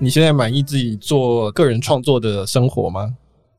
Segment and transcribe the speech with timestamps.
[0.00, 3.12] 你现在满意自己做个人创作的生活吗？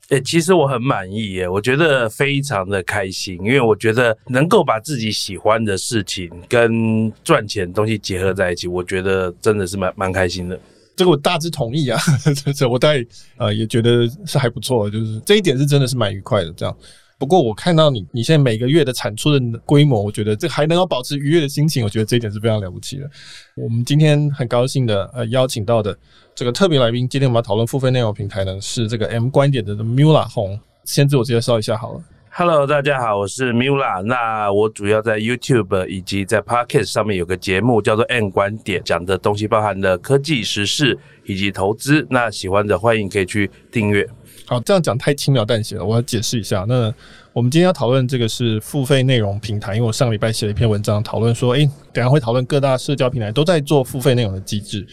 [0.07, 10.57] 诶、欸，其实我很满意耶，我觉得非常的开心，因为我觉得能够把自己喜欢的事情跟赚钱的东西结合在一起，我觉得真的是蛮蛮开心的。
[10.95, 11.99] 这个我大致同意啊，
[12.55, 16.75] 这我大概呃也觉得是还不错，就是这一点是真的是蛮愉快的这样。
[17.19, 23.11] 不过我看到你你现在每个月的产出的规模，我觉得这还能够保持愉悦的心情，我觉得这一点是非常了不起的。
[23.57, 25.95] 我们今天很高兴的呃邀请到的
[26.33, 30.57] 这个特别来宾，今天我们要讨论付费内容平台呢，是这个 M 观点的 Mula 红。
[30.85, 32.01] 先自我介绍一下好了。
[32.31, 34.01] Hello，大家好，我是 Mula。
[34.03, 42.07] 那我主要在 YouTube 以及在 Podcast 上面有个节目叫做 M 观点，讲的东西包含了科技、时事以及投资。
[42.09, 44.07] 那喜欢的欢迎可以去订阅。
[44.49, 46.65] 好，这样讲太轻描淡写了，我要解释一下。
[46.67, 46.91] 那
[47.33, 54.87] 我们今天要讨论这个是付费内容平台，因为我上个礼拜写了一篇文章，讨论说，诶、等下会讨论各大社交平台都在做付费内容的机制。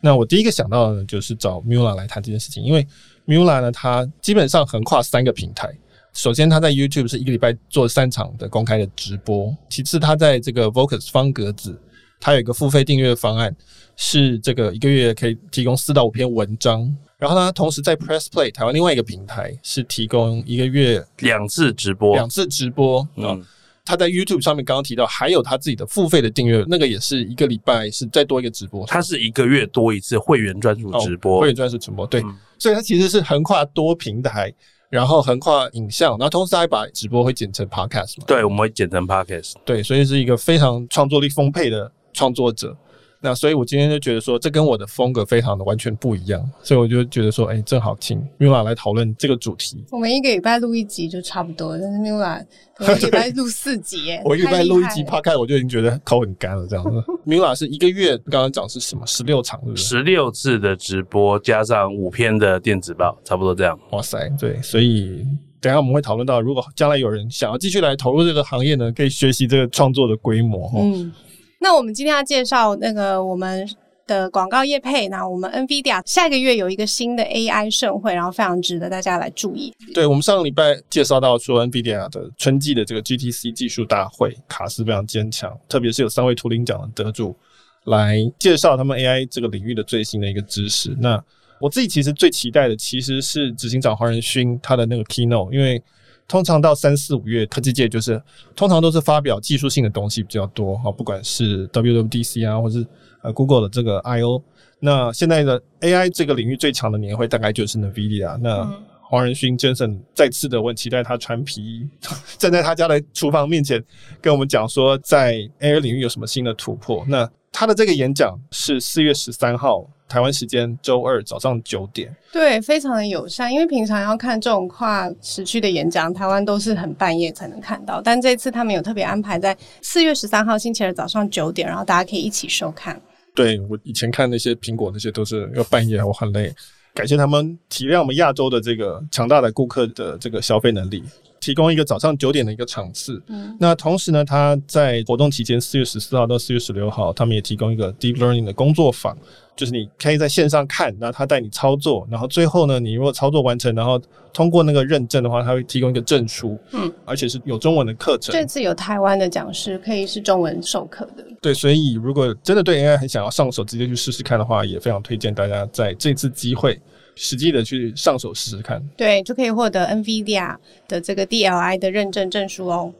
[0.00, 2.86] 那我第一个想到的呢，就是找 Mula 来谈这件事情，因为
[3.26, 5.68] Mula 呢，它基本上横跨三个平台。
[6.12, 11.76] 首先，他在 YouTube 是一个礼拜做三场的公开的直播；其次，他在这个 Vocus 方格子，
[12.20, 13.52] 他有一个付费订阅方案，
[13.96, 16.96] 是这个一个月可以提供四到五篇文章。
[17.20, 23.06] 然后呢，同时在 Press Play 台湾另外一个平台是提供一个月两次直播，两次直播。
[23.16, 23.44] 嗯，
[23.84, 28.86] 他在 YouTube 上面刚刚提到，还有他自己的付费的订阅，那个也是一个礼拜是再多一个直播。
[28.86, 32.06] 他是一个月多一次会员专属直播，哦、会员专属直播。
[32.06, 34.50] 对，嗯、所以他其实是横跨多平台，
[34.88, 38.24] 然后横跨影像，然后同时还把直播会剪成 Podcast 嘛？
[38.26, 39.56] 对，我们会剪成 Podcast。
[39.66, 42.74] 对，所以是一个非常创作力丰沛的创作者。
[43.22, 49.84] 那所以，我今天就觉得说，这跟我的风格非常的完全不一样，所以我就觉得说，哎、欸，正好请 Mila 来讨论这个主题。
[49.90, 52.42] 我们一个礼拜录一集就差不多，但是 Mila
[52.80, 56.66] 一个礼拜录四集耶，我一个礼拜录一集 Podcast，我就已经觉得口很干了。
[56.66, 56.90] 这样子，
[57.26, 59.06] Mila 是一个月刚刚讲是什么？
[59.06, 59.84] 十六场是不是？
[59.84, 63.78] 十六次的直播加上五篇的电子报，差不多这样。
[63.90, 65.26] 哇塞，对，所以
[65.60, 70.72] 等一下我们会讨论到，如果将来有人想要继续来投入这个行业呢，可以学习这个创作的规模。
[70.78, 71.12] 嗯。
[71.60, 73.68] 那我们今天要介绍那个我们
[74.06, 79.72] 的广告业配，那我们 NVIDIA 下个月有一个新的 AI 盛会，然后非常值得大家来注意。
[79.94, 87.36] 对，我们上个礼拜介绍到说 NVIDIA 的春季的这个 GTC 技术大会，卡斯非常坚强，特别是有三位图灵奖的得主
[87.84, 90.96] 来介绍他们 AI 这个领域的最新的一个知识。
[90.98, 91.22] 那
[91.60, 95.82] 我自己其实最期待的其实是执行长黄仁勋他的那个 Keynote，因为。
[96.30, 98.22] 通常到三四五月，科技界就是
[98.54, 102.86] 通常都是发表技术性的东西比较多哈，不管是 WWDC 啊，或是
[103.22, 104.40] 呃 Google 的这个 I/O。
[104.78, 108.38] 那现在的 AI 这个领域最强的年会大概就是 NVIDIA。
[108.38, 108.64] 那
[109.02, 111.88] 黄仁勋 Jensen 再次的，我很期待他穿皮衣
[112.38, 113.84] 站在他家的厨房面前，
[114.20, 117.04] 跟我们讲说在 AI 领域有什么新的突破。
[117.08, 119.84] 那他的这个演讲是四月十三号。
[120.10, 123.52] 台湾时间周二早上九点，对，非常的友善。
[123.52, 133.00] 因为平常要看这种跨时区的演讲，台湾都是很半夜才能看到，但这次他们有特别安排在四月十三号星期二早上九点，然后大家可以一起收看。
[133.32, 136.52] 对，我以前看那些苹果那些都是要半夜，我很累。
[136.92, 141.04] 感谢他们体谅我们亚洲的这个强大的顾客的这个消费能力。
[141.40, 149.16] 提供一个早上九点的一个场次，嗯，那同时呢，他在活动期间四月十四号到四月十六号，他们也提供一个 deep learning 的工作坊，
[149.56, 153.98] 就是你可以在线上看，然后他带你操作，然后最后呢，你如果操作完成，然后
[154.34, 158.32] 通过那个认证的话，他会提供一个证书，嗯，而且是有中文的课程。
[158.32, 166.78] 这次有台湾的讲师可以是中文授课的，对，所以如果真的对 AI 很想要上手，直接去试试看的话，也非常推荐大家在这次机会。
[167.14, 170.56] 实际的去上手试试看，对，就可以获得 NVIDIA
[170.88, 172.92] 的这个 DLI 的认证证书哦。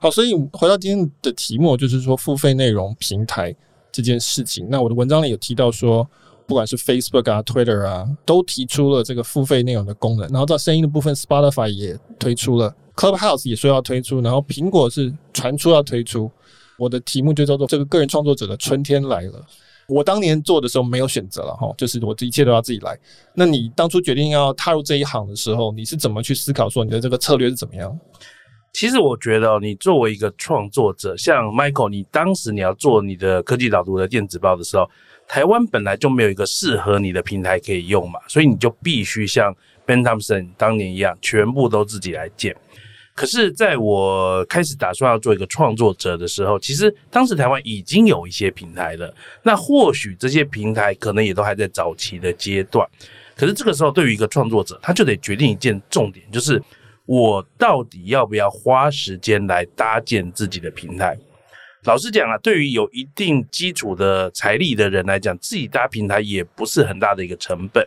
[0.00, 3.54] 好，所以回到今天的题目，就是说付费内容平台
[3.90, 4.66] 这件事情。
[4.70, 6.08] 那我的文章里有提到说，
[6.46, 10.28] 不管是 Facebook 啊、Twitter 啊，都提出了这个付费内容的功能。
[10.28, 16.30] 然后到声音的部分，Spotify 也推出了，Clubhouse 也说要推出，然后苹果是传出要推出。
[16.78, 19.44] 我的题目就叫做“这个个人创作者的春天来了”。
[19.88, 22.96] 我当年做的时候没有选择了哈，就是我这一切都要自己来。
[23.34, 27.98] 那你当初决定要踏入这一行的时候，你是怎么去思考说你的这个策略是怎么样？
[28.70, 34.88] 其实我觉得，你作为一个创作者，像 Michael，你当时你要做你的科技导读的电子报的时候，
[35.26, 39.52] 台湾本来就没有一个适合你的平台可以用嘛，所以你就必须像
[39.86, 42.54] Ben Thompson 当年一样，全部都自己来建。
[43.18, 49.12] 可是，在我开始打算要做一个创作者的时候，其实当时台湾已经有一些平台了。
[49.42, 52.88] 那或许这些平台可能也都还在早期的阶段。
[53.34, 56.62] 可是这个时候，对于一个创作者，他就得决定一件重点，就是
[57.06, 61.18] 我到底要不要花时间来搭建自己的平台。
[61.82, 67.84] 老实讲啊，对于有一定基础的财力的人来讲，自己搭平台也不是很大的一个成本。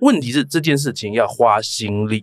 [0.00, 2.22] 问题是这件事情要花心力，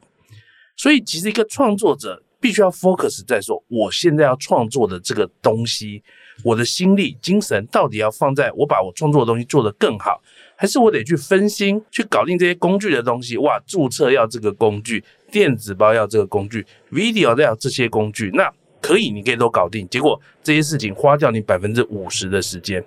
[0.76, 6.04] 所以其实一个创作者必须要 focus 在说，我现在要创作的这个东西，
[6.44, 10.22] 我的心力、精神到底要放在我把我创作的东西做得更好，
[10.56, 13.38] 还是我得去分心去搞定这些工具的东西？
[13.38, 18.52] 哇，注册要这个工具，电子包要这个工具，video 要这些工具，那
[18.82, 19.88] 可以，你可以都搞定。
[19.90, 22.84] 结果这些事情花掉你百分之五十的时间。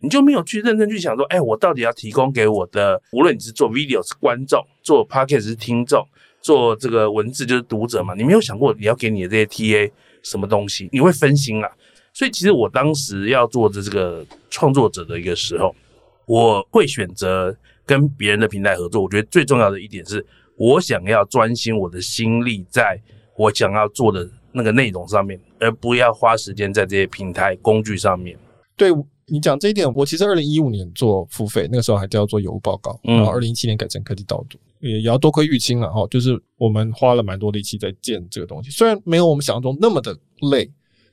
[0.00, 6.06] 你就没有去认真去想说，哎，我到底要提供给我的，无论你是做 video 是观众，做 podcast 是听众，
[6.48, 9.92] 做这个文字就是读者嘛，你没有想过你要给你的这些 TA
[10.22, 11.70] 什么东西，你会分心啊。
[12.14, 15.76] 所以其实我当时要做的这个创作者的一个时候，
[16.24, 17.54] 我会选择
[17.84, 19.02] 跟别人的平台合作。
[19.02, 20.24] 我觉得最重要的一点是
[20.56, 22.98] 我想要专心我的心力在
[23.36, 28.34] 我想要做的那个内容上面，而不要花时间在这些平台工具上面。
[28.74, 28.90] 对。
[29.30, 40.16] 你讲这一点，我其实二零一五年做付费，那个时候还叫做有物报告，然后二零一七年改成科技导读，也也要多亏玉清了哈，就是我们花了蛮多力气在建这个东西，虽然没有我们想象中那么的
[40.50, 40.70] 累，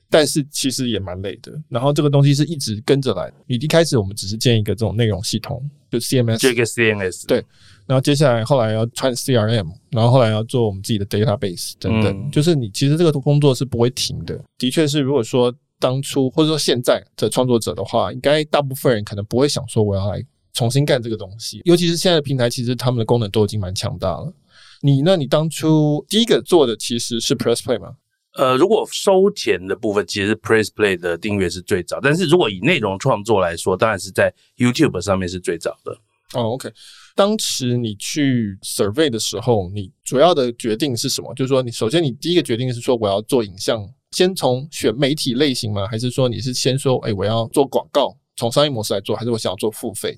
[0.08, 1.52] 但是其实也蛮累的。
[1.68, 7.44] 然后这个东西是一直跟着来，你一开始我们只是建一个这种内容系统，就 CMS，这个 CMS，对，
[7.86, 14.40] 然后接下来后来要穿 CRM，然后后来要做我们自己的 database 等等，就是你其实这个工作是不会停的。
[14.58, 15.54] 的确是，如果说。
[15.78, 20.24] 当初或者说现在的创作者的话，应该大部分人可能不会想说我要来
[20.56, 24.32] 重新干这个东西，尤其是现在的平台，其实他们的功能都已经蛮强大了。
[24.80, 27.90] 你那你当初第一个做的其实是 Press Play 吗？
[28.34, 35.92] 呃，如果收钱的部分，其实 Press Play 的订阅是最早，但是如果以内容创作来说，当然是在 YouTube 上面是最早的。
[36.34, 36.70] 哦，OK，
[37.14, 41.32] 当时你去 Survey 的时候，你主要的决定是什么？
[41.34, 43.86] 就是说，你首先你第一个决定是说我要做影像。
[44.12, 45.86] 先从选媒体类型吗？
[45.86, 50.16] 还是说你是先说，哎，我要做广告，从商业模式来做，还是我想要做付费？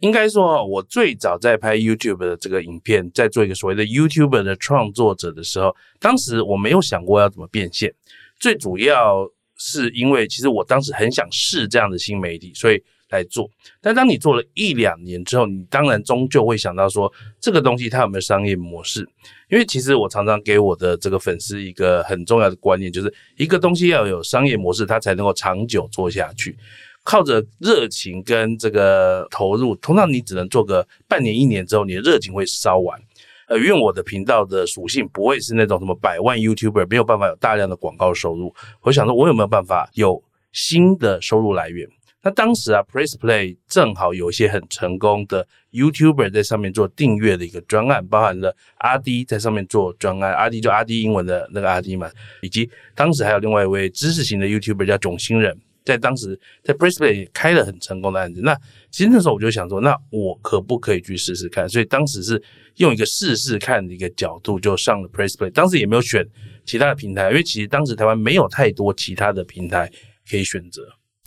[0.00, 7.94] 应该说，我最早在拍 YouTube 的这个影片，在做一个所谓的 YouTuber 的创作者的时候，当时我没有想过要怎么变现。
[8.38, 13.48] 最主要是因为，其实我当时很想试这样的新媒体，所以来做。
[13.80, 17.10] 但当你做了一两年之后，你当然终究会想到说，
[17.40, 19.00] 这个东西它有没有商业模式？
[19.48, 26.54] 因为其实我常常给我的这个粉丝一个很重要的观念，就是一个东西要有商业模式，它才能够长久做下去。
[27.06, 33.00] 靠着热情跟这个投入，通常你只能做个半年一年之后，你的热情会烧完。
[33.48, 38.52] 呃，因为我的频道的属性不会是那种什么百万 YouTuber，没有办法有大量的广告收入。
[38.82, 40.20] 我想说，我有没有办法有
[40.50, 41.88] 新的收入来源？
[42.22, 52.10] 那当时啊，Press Play 正好有一些很成功的 YouTuber 在上面做订阅的一个专案，包含了阿 D 在上面做专案，阿 D 就阿 D 英文的那个阿 D 嘛，
[52.42, 58.42] 以及当时还有另外一位知识型的 YouTuber 叫囧星人，在当时在 Press Play 也开了很成功的案子。
[58.42, 58.54] 那
[58.90, 61.66] 其实那时候我就想说，那我可不可以去试试看？
[61.66, 62.42] 所以当时是
[62.76, 66.28] 用一个试试看的一个角度就上了 Press Play，当时也没有选
[66.66, 69.90] 其他的平台，因为其实当时台湾没有太多其他的平台
[70.28, 70.82] 可以选择。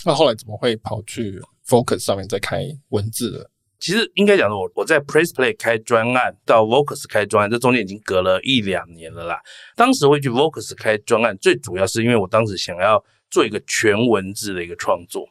[0.06, 3.50] 那后来怎么会跑去 Focus 上面再开文字了？
[3.79, 9.39] 其实应该讲说，我我在 Press Play 开专案到 Vocus 开专案，这中间已经隔了一两年了啦。
[9.77, 15.28] 当时会去 Vocus 开专案，最主要是因为我当时想要做一个全文字的一个创作。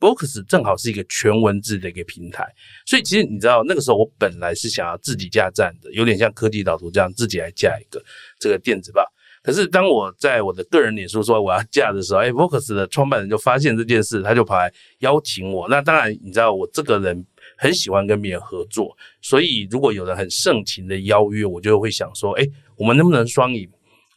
[0.00, 2.44] Vocus 正好是一个全文字的一个平台，
[2.84, 8.02] 所以其实你知道那个时候我本来是想要自己架站的，有点像科技导图这样自己来架一个
[8.40, 9.04] 这个电子报。
[9.44, 15.68] 可是当我在我的个人脸书说我要架的时候，哎，Vocus 的创办人就发现这件事，他就跑来邀请我。
[15.68, 17.24] 那当然，你知道我这个人
[17.56, 22.44] 很喜欢跟别人合作，所以如果有人很盛情的邀约，我就会想说，哎，
[22.76, 23.68] 我们能不能双赢？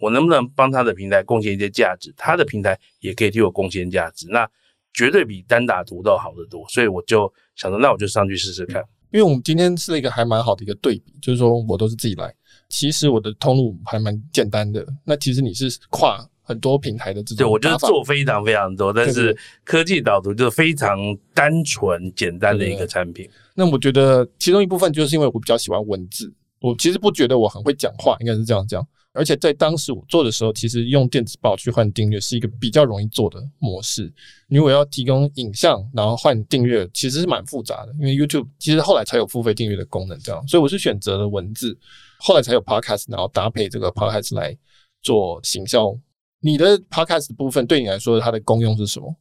[0.06, 2.14] 我能不能帮他的平台贡献一些价值？
[2.16, 4.48] 他的平台也可以替我贡献价值，那
[4.94, 6.64] 绝对比单打独斗好得多。
[6.70, 8.84] 所以我就想说，那我就上去试试看。
[9.12, 12.32] 因为我们今天是一个还蛮好的一个对比，就是说我都是自己来。
[12.70, 21.00] 其实我的通路还蛮简单的，那其实你是跨很多平台的这种，对，我就是做非常非常多，但是科技导读就是非常
[21.34, 23.28] 单纯简单的一个产品。
[23.56, 28.86] 那我觉得其中一部分就是因为我比较喜欢文字，我其实不觉得我很会讲话，应该是这样讲。
[29.16, 34.14] 而且在当时我做的时候，其实用电子报去换订阅是一个比较容易做的模式。
[34.50, 41.78] 如果要提供影像，然后换订阅，其实是蛮复杂的，因为 YouTube 其实后来才有付费订阅的功能，这样，所以我是选择了文字。
[42.20, 44.58] 后来才有 Podcast，然后搭配这个 Podcast 来
[45.02, 45.98] 做行销。
[46.42, 49.16] 你的 Podcast 部分对你来说，它的功用是什么？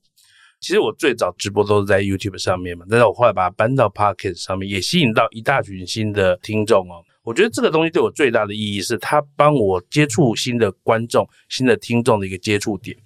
[0.61, 7.05] 其实我最早直播都是在 YouTube 上面嘛，但是我后来把它搬到 Podcast 上面，也吸引到一大群新的听众哦。
[7.25, 12.97] 我觉得这个东西对我最大的意义是，它帮我接触新的观众、新的听众的一个接触点。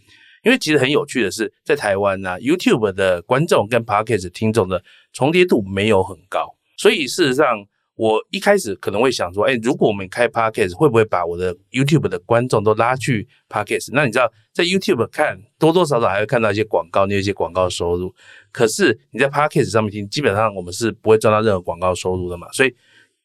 [0.44, 4.82] 因为其实很有趣的是，在台湾呢、，YouTube 的观众跟 Podcast 听众的
[5.12, 7.64] 重叠度没有很高，所以事实上。
[7.98, 13.90] 我一开始可能会想说，哎，如果我们开 Podcast，会不会把我的 YouTube 的观众都拉去 Podcast？
[13.92, 18.14] 那你知道，在 YouTube 看多多少少还会看到一些广告，那一些广告收入。
[18.52, 22.46] 可是你在 Podcast 上面听，基本上我们是不会赚到任何广告收入的嘛。
[22.52, 22.72] 所以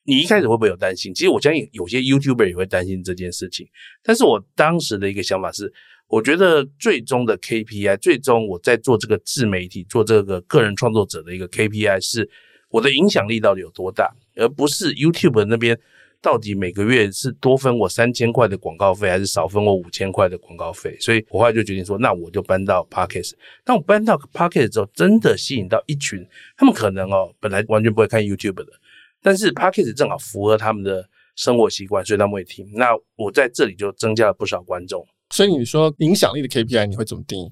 [0.03, 1.13] 你一开始会不会有担心？
[1.13, 3.67] 其实我相信有些 YouTuber 也会担心这件事情。
[4.01, 5.71] 但是我当时的一个想法是，
[6.07, 12.29] 我觉得最终的 KPI，最终我在做这个自媒体、做这个个人创作者的一个 KPI 是。
[12.69, 15.79] 我的影响力到底有多大，而不是 YouTube 那边
[16.19, 20.97] 到底每个月是多分我三千块的广告费，还是少分我五千块的广告费？
[20.99, 23.33] 所以我后来就决定说，那我就搬到 Podcast。
[23.63, 28.69] 当我搬到 Podcast 之后，真的吸引到一群他们可能哦，本来完全不会看 YouTube 的，
[29.23, 31.03] 但是 Podcast 正好符合他们的
[31.35, 32.69] 生活习惯，所以他们会听。
[32.75, 35.03] 那我在这里就增加了不少观众。
[35.31, 37.51] 所以你说影响力的 KPI 你会怎么定义？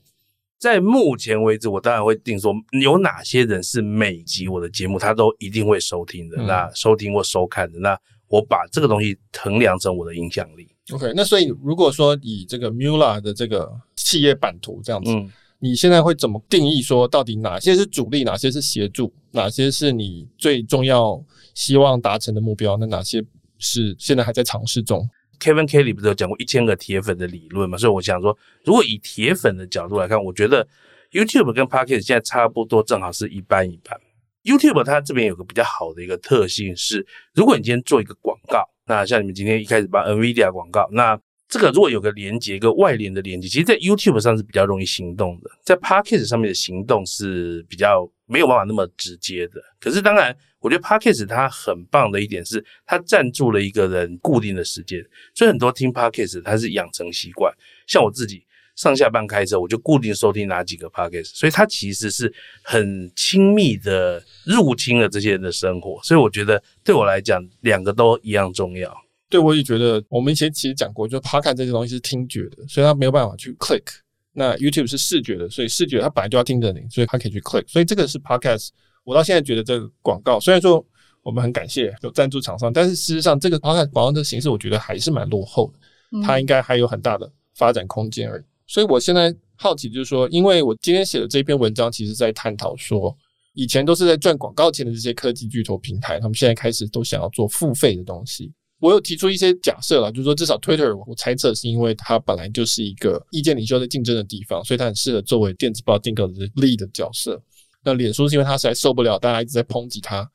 [0.59, 7.97] 在目前为止，我当然会定说有哪些人是每集我的节目他都一定会收听的，嗯、那收听或收看的，那
[8.27, 10.67] 我把这个东西衡量成我的影响力。
[10.93, 15.31] OK，那所以如果说以这个 Mula 的这个企业版图这样子，嗯，
[15.63, 22.75] 你现在会怎么定义说到底哪些是主力，哪些是协助，哪些是你最重要希望达成的目标？
[22.77, 23.23] 那哪些
[23.59, 25.07] 是现在还在尝试中
[25.39, 27.77] ？Kevin Kelly 不是有讲过一千个铁粉的理论嘛？
[27.77, 30.67] 所以我想说，如果以铁粉的角度来看，我觉得
[31.11, 33.95] YouTube 跟 Podcast 现在差不多，正好是一半一半。
[34.43, 41.15] YouTube 它这边有个比较好的一个特性是，如果你今天做一个广告，那像你们今天一开始把 NVIDIA 广告，那
[41.51, 49.61] 这个如果有个连接，一个外联的连接，其实，在 YouTube 上是比较容易行动的，在 Podcast 上面的行动是比较没有办法那么直接的。
[49.79, 50.35] 可是当然。
[50.61, 55.03] 我觉得 Podcast 它很棒的一点是，它占住了一个人固定的时间，
[55.33, 57.51] 所以很多听 Podcast 它是养成习惯。
[57.87, 62.31] 像我自己上下班开车，我就固定收听哪几个 Podcast，所以它其实是
[62.61, 65.99] 很亲密的入侵了这些人的生活。
[66.03, 68.95] 所以我觉得对我来讲，两个都一样重要。
[69.31, 73.81] 对，我也觉得，我们以前其实讲过，就 Podcast 这些东西是听觉的，所以它没有办法去 click。
[74.33, 77.63] 那 YouTube 是视觉的，所以视觉它本来就要盯着你，所以它可以去 click。
[77.67, 78.69] 所以这个是 Podcast。
[79.03, 80.85] 我到现在觉得这个广告，虽然说
[81.23, 88.43] 我们很感谢有赞助厂商，但是事实上这个 podcast 广告的形式，我觉得还是蛮落后的，它应该还有很大的发展空间而已。
[88.67, 93.15] 所以我现在好奇就是说，因为我今天写的这篇文章，其实在探讨说，
[93.53, 98.53] 以前都是在赚广告钱的这些科技巨头平台，他们现在开始都想要做付费的东西。
[98.81, 107.41] 我有提出一些假设了，就是说至少 Twitter，我猜测是因为它本来就是一个意见领袖在竞争的地方，所以它很适合作为电子报订购的 lead 的角色。
[107.83, 110.27] 那脸书是因为它实在受不了大家一直在抨击它，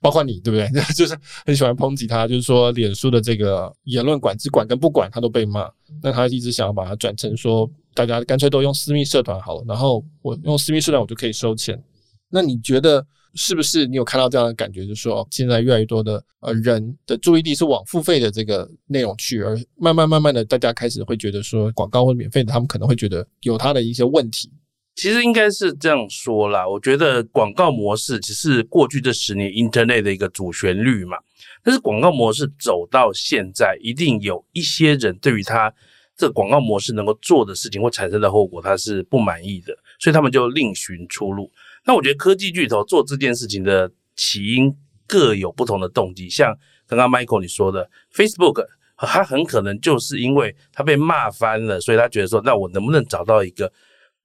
[0.00, 0.82] 包括你对不对？
[0.94, 5.68] 就是很喜欢抨击它，就是说脸书的这个言论管制管跟不管它都被骂。
[6.02, 11.82] 那他一直想要把它转成说，大家干脆都用私密社团好了，然后我用私密社团我就可以收钱。
[12.30, 13.86] 那你觉得是不是？
[13.86, 24.50] 你有看到这样的感觉，就是说现在越来越多的呃人的注意力是往付费的这个内容去，而慢慢慢慢的大家开始会觉得说广告或免费的，他们可能会觉得有他的一些问题。
[24.94, 31.16] 其实应该是这样说啦，我觉得广告模式只是过去这十年 Internet 的一个主旋律嘛。
[31.62, 35.72] 但是广告模式走到现在，一定有一些人对于他
[36.16, 41.48] 这广告模式能够做的事情或产生的后果，他是不满意的，所以他们就另寻出路。
[41.88, 44.70] 那我觉得科技巨头做这件事情的起因
[45.06, 46.54] 各有不同的动机，像
[46.86, 48.62] 刚刚 Michael 你说的 Facebook，
[48.98, 53.72] 他很可能就是因为他被骂翻了，所以他觉得说，那我能不能找到一个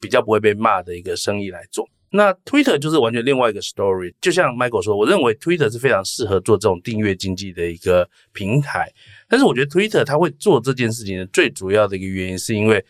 [0.02, 4.14] 比较不会被骂的一个生意来做，那 Twitter 就是完全另外一个 story。
[4.20, 8.92] 就像 Michael 说，我认为 Twitter 是非常适合做这种订阅经济的一个平台。
[9.30, 12.84] 但是我觉得 Twitter 它会做这件事情的最主要的一个原因，是因为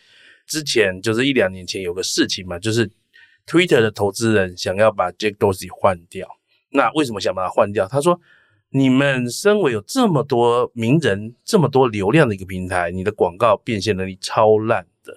[0.48, 2.90] 之前就是一两年前有个事情嘛，就是
[3.46, 6.28] Twitter 的投资人想要把 Jack Dorsey 换掉。
[6.70, 7.88] 那为什么想把他换掉？
[7.88, 8.20] 他说
[8.70, 15.14] ：“你们身为有这么多名人、这么多流量的一个平台，你的广告变现能力超烂的。”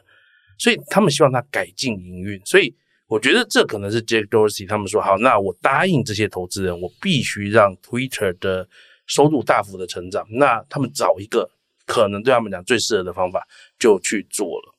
[0.58, 2.74] 所以他们希望他改进营运，所以
[3.06, 8.68] 我觉得这可能是 Jack Dorsey 他们说好，那我答应这些投资人，我必须让 Twitter 的
[9.06, 10.26] 收入大幅的成长。
[10.30, 11.50] 那他们找一个
[11.86, 13.46] 可能对他们讲最适合的方法
[13.78, 14.74] 就去做了。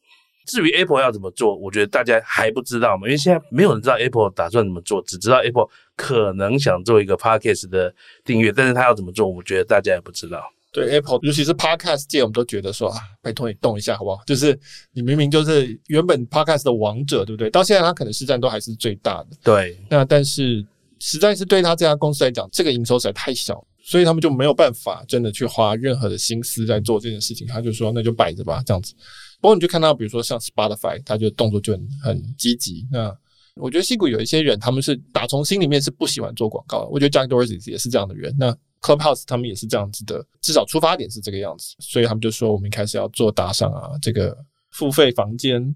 [0.47, 10.41] 至于 Apple 要怎么做，我觉得大家还不知道嘛，因为现在没有人知道 Apple 打算怎么做，只知道 Apple 可能想做一个 Podcast 的订阅，但是他要怎么做，我觉得大家也不知道。
[10.71, 14.21] 对 Apple，尤其是 Podcast 界，我们都觉得说啊，拜托你动一下好不好？
[14.27, 14.57] 就是
[14.91, 17.49] 你明明就是原本 Podcast 的王者，对不对？
[17.49, 19.27] 到现在他可能市占都还是最大的。
[19.43, 20.63] 对，那但是
[20.99, 27.47] 实在是对他这家公司来讲，这个营收实在太小，所以他们就没有办法真的去花任何的心思在做这件事情。
[27.47, 28.93] 他就说那就摆着吧，这样子。
[29.39, 32.87] 不过你就看到，比如说像 Spotify，它就动作就很很积极。
[32.91, 33.15] 那
[33.55, 36.87] 我觉得矽谷有一些人，他们是打从心里面是不喜欢做广告的。
[36.89, 38.35] 我觉得 Jack Dorsey 也是这样的人。
[38.37, 44.37] 那 Clubhouse 他们也是这样子的，至少出发点是这个样子，所以他们就说我们一开始要做打赏啊，这个
[44.69, 45.75] 付费房间，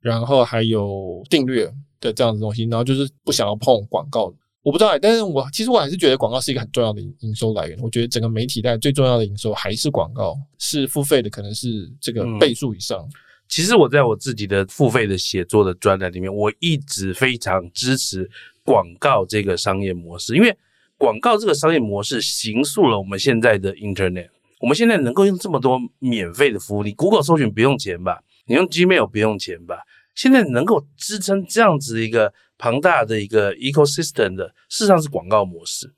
[0.00, 4.34] 然后还有订阅的这样子东西，然后就是不想要碰广告。
[4.62, 7.78] 我不知道，但是我其实我还是觉得广告是一个很重要的营收来源。
[7.80, 12.98] 我觉得整个媒体带最重要的营收还是广告，是付费的，可能是这个倍数以上。
[12.98, 13.10] 嗯，
[13.48, 18.28] 其实我在我自己的付费的写作的专栏里面，我一直非常支持
[18.62, 20.54] 广告这个商业模式，因为
[20.98, 24.28] 广告这个商业模式形塑了我们现在的 Internet。
[24.60, 28.22] 我们现在能够用这么多免费的服务，你 Google 搜寻不用钱吧？
[28.44, 29.78] 你用 Gmail 不用钱吧？
[30.14, 32.32] 现在能够支撑这样子一个。
[32.62, 35.90] 庞大的一个 ecosystem 的，事实上是广告模式。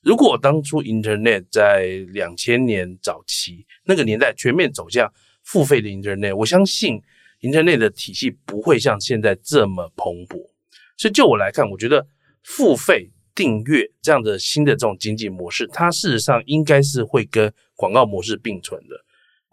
[0.00, 5.12] 如果当初 Internet 在两千年早期那个年代全面走向
[5.44, 6.98] 付费的 Internet，我相信
[7.42, 10.38] Internet 的体系不会像现在这么蓬勃。
[10.96, 12.06] 所以就我来看，我觉得
[12.42, 18.96] 付费订阅这样的新的这种经济模式，它事实上应该是会跟广告模式并存的。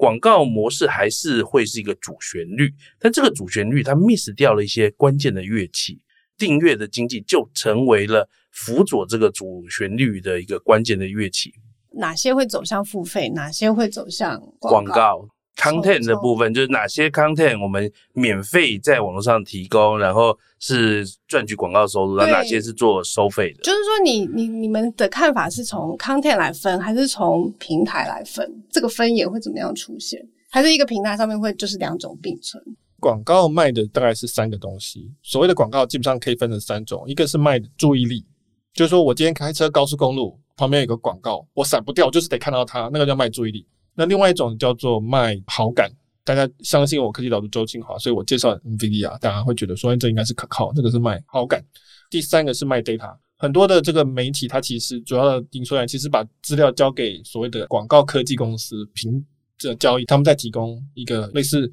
[0.04, 6.02] 广告模式还是会是一个主旋律，但这个主旋律它 miss 掉了一些关键的乐器。
[6.38, 11.54] 订阅的经济就成为了辅佐这个主旋律的一个关键的乐器。
[11.94, 13.30] 哪些会走向付费？
[13.30, 23.62] 哪些会走向广告？Content 的部分就是哪些 Content 我们免费在网络上提供，然后是赚取广告收入，那哪些是做收费的？
[23.62, 28.64] 就是说你，你你你们的看法是从 Content 来分，还是从平台来分？
[28.72, 30.20] 这个分野会怎么样出现？
[30.50, 32.62] 还是一个平台上面会就是两种并存？
[33.00, 35.12] 广告卖的大概是三个东西。
[35.22, 38.26] 所谓的广告基本上可以分成三种，一个是卖注意力，
[38.74, 43.68] 就是说我今天开车高速公路旁边有个广告，我闪不掉，就是得看到它，那个叫卖注意力。
[43.96, 45.92] 那另外一种叫做卖好感，
[46.24, 51.64] 大家相信我科技导读周清华，所以我介绍 NVIDIA，大家会觉得说这应该是可靠，这个是卖好感。
[52.10, 59.24] 第三个是卖 data，很多的这个媒体它其实主要的营收来源其实把资料交给所谓的广告科技公司凭
[59.58, 61.72] 这交易，他们在提供一个类似。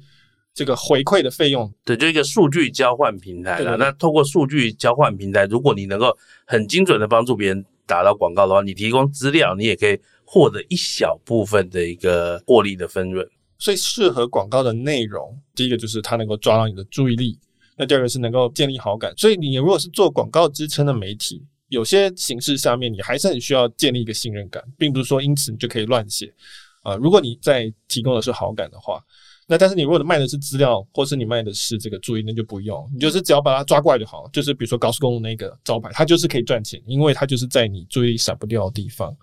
[0.53, 3.77] 这个回馈的费用，对，就一个数据交换平台了。
[3.77, 6.13] 那透过数据交换平台，如果你能够
[6.45, 9.97] 很精准的帮助别人打到广告的话，你提供资料，你也可以
[10.31, 13.27] 获得一小部分的一个获利的分润。
[13.59, 17.37] 所以适合广告的内容，第一个就是它能够抓到你的注意力，
[17.75, 19.13] 那第二个是能够建立好感。
[19.17, 26.33] 所以你如果是做广告支撑的媒体，有些形式下面你还是很需要建立一个信任感，并不是说因此你就可以乱写
[26.81, 26.95] 啊。
[26.95, 29.03] 如果你在提供的是好感的话。
[29.47, 34.25] 那但是你如果卖的是资料，或是你卖的是这个注意，那就不用，你就是只要把它抓过来就好。
[34.31, 39.13] 就是比如说高速公路那个招牌，它就是可以赚钱，因为它就是在你注意闪不掉的地方。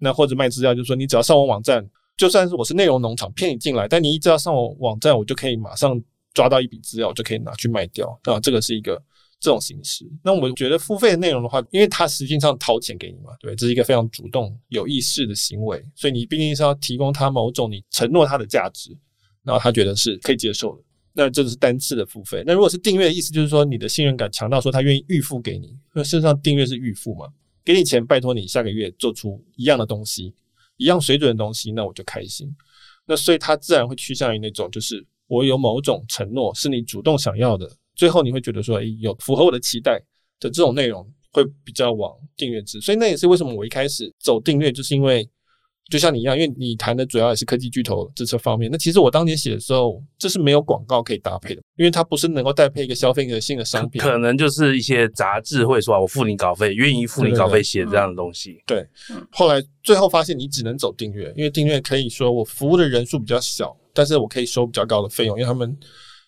[0.00, 6.02] 那或者卖资料，就是说你只要上我网站，就算是我是内容农场骗你进来，但你一直要上我网站，我就可以马上
[6.34, 8.40] 抓到一笔资料，就可以拿去卖掉啊。
[8.40, 9.00] 这个是一个
[9.38, 10.04] 这种形式。
[10.24, 18.96] 那我觉得付费的内容的话，因为它实际上掏钱给你嘛，对，这是一个非常主动有意识的行为，所以你毕竟是要提供他某种你承诺他的价值。
[19.42, 20.82] 然后他觉得是可以接受的，
[21.14, 22.44] 那这是单次的付费。
[22.46, 27.26] 那如果是订阅意思，就是说你的信任感强到说他愿意预付给你，那事实上订阅是预付嘛，
[27.64, 30.34] 给你钱，拜托你下个月做出一样的东西，
[30.76, 32.54] 一样水准的东西，那我就开心。
[33.06, 39.98] 那所以他自然会趋向于那种，就是我有某种承诺是你主动想要的，最后你会觉得说，诶，有符合我的期待
[40.38, 42.80] 的这种内容，会比较往订阅制。
[42.80, 45.28] 所以那也是为什么我一开始走订阅，就是因为。
[45.90, 48.70] 就像你一样，因为你谈的主要也是科技巨头这这方面。
[48.70, 54.00] 那其实我当年写的时候，这是没有广告可以搭配的，因为它不是能够搭配一个消费者性的商品。
[54.00, 58.62] 可能就是一些杂志会说，我付你稿费，愿意付你稿费写这样的东西。
[58.64, 58.86] 对，
[59.32, 65.76] 后来最后发现你只能走订阅，因为订阅可以说我服务的人数比较小，但是我可以收比较高的费用，因为他们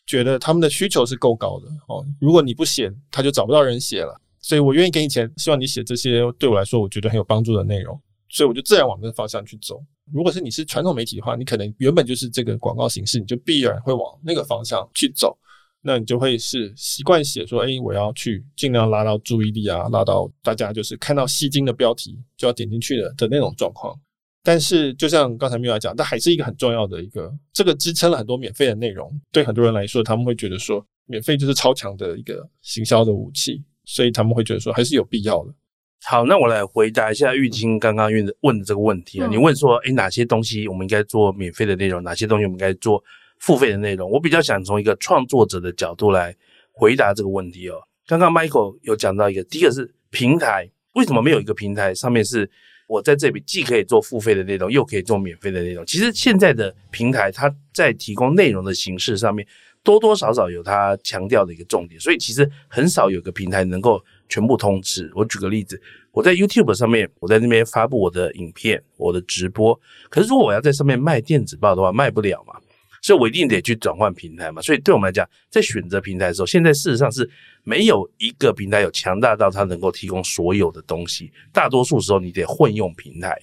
[0.07, 2.05] 觉得他们的需求是够高的哦。
[2.20, 7.96] 如果你不写，他就找不到人写了，所以我愿意给你钱，希望你写这些对我来说我觉得很有帮助的内容。
[8.33, 9.81] 所以我就自然往这个方向去走。
[10.12, 15.38] 如果是你是传统媒体的话，你可能原本就是这个广告形式，你就必然会往那个方向去走。
[15.85, 23.95] 那你就会是习惯写说，诶，我要去尽量拉到注意力啊，拉到大家就是看到吸睛的标题就要点进去的的那种状况。
[24.45, 29.12] 但是就像刚才缪来讲，它还是一个很重要的一个，这个支撑了很多免费的内容。
[29.31, 35.55] 对很多人来说，他们会觉得说，免费就是超强的一个行销的武器，所以他们会觉得说，还是有必要的。
[36.05, 39.29] 好，那我来回答一下玉清刚刚问的问的这个问题啊。
[39.31, 43.03] 你问说，诶，哪些东西我们应该做免费的内容，哪些东西我们应该做
[43.38, 44.11] 付费的内容？
[44.11, 46.35] 我比较想从一个创作者的角度来
[46.73, 47.77] 回答这个问题哦。
[48.07, 52.51] 刚刚 Michael 有讲到一个，第一个是平台，为什么没有一个平台上面是
[52.88, 55.87] 我在这里既可以做付费的内容，又可以做免费的内容。
[55.87, 59.47] 其实现在的平台，它在提供内容的形式上面，
[59.85, 65.11] 多多少少有它强调的一个重点，所以其实很少有个平台能够全部通吃。
[65.14, 65.79] 我举个例子，
[66.11, 72.55] 我在 YouTube 上面，我在那边发布我的影片、我的直播，可是如果我要在上面卖电子报的话，卖不了嘛。
[73.05, 77.29] 所以我一定得去转换平台嘛，所以对我们来讲，在选择平台的时候，现在事实上是
[77.64, 83.37] 没有一个平台有强大到它能够提供所有的东西，大多数时候你得混用平台。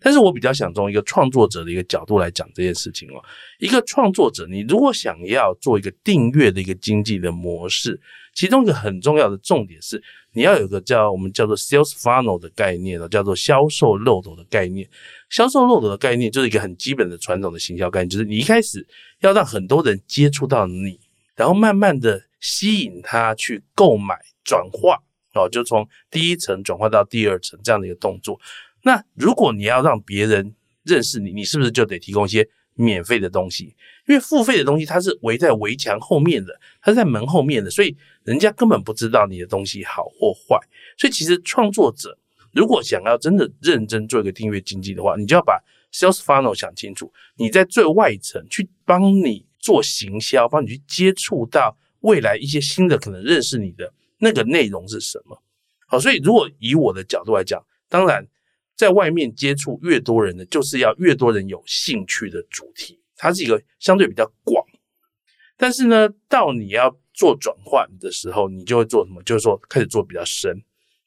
[0.00, 3.22] 但是我比较想从一个创作者的一个角度来讲这件事情哦，
[3.60, 7.98] 一个创作者，你如果想要做一个订阅的一个经济的模式，
[8.34, 10.02] 其中一个很重要的重点是，
[10.36, 14.86] 你要有个叫我们叫做 sales funnel 的概念哦，叫做销售漏斗的概念。
[15.30, 18.86] 销售漏斗的概念就是一个很基本的传统的行销概念，就是你一开始
[19.20, 21.00] 要让很多人接触到你，
[21.34, 28.38] 然后慢慢的吸引他去购买转化哦，就从第一层转化到第二层这样的一个动作。
[28.82, 33.74] 那如果你要让别人认识你，你是不是就得提供一些免费的东西？
[34.06, 40.56] 因为付费的东西它是围在围墙后面的，它是在门后面的，所以人家根本不知道你的东西好或坏。
[40.96, 42.16] 所以其实创作者。
[42.52, 45.62] 如果想要真的认真做一个订阅经济的话，你就要把
[45.92, 47.12] sales funnel 想清楚。
[47.36, 55.38] 你在最外层去帮你做行销，帮你去接触到未来一些新的可能认识你的那个内容是什么？
[55.86, 58.26] 好，所以如果以我的角度来讲，当然
[58.76, 64.64] 在外面接触越多人的，就是要越多人有兴趣的主题，它是一个相对比较广。
[65.56, 69.22] 但是呢，到你要做转换的时候，你就会做什么？
[69.22, 70.54] 就是说开始做比较深。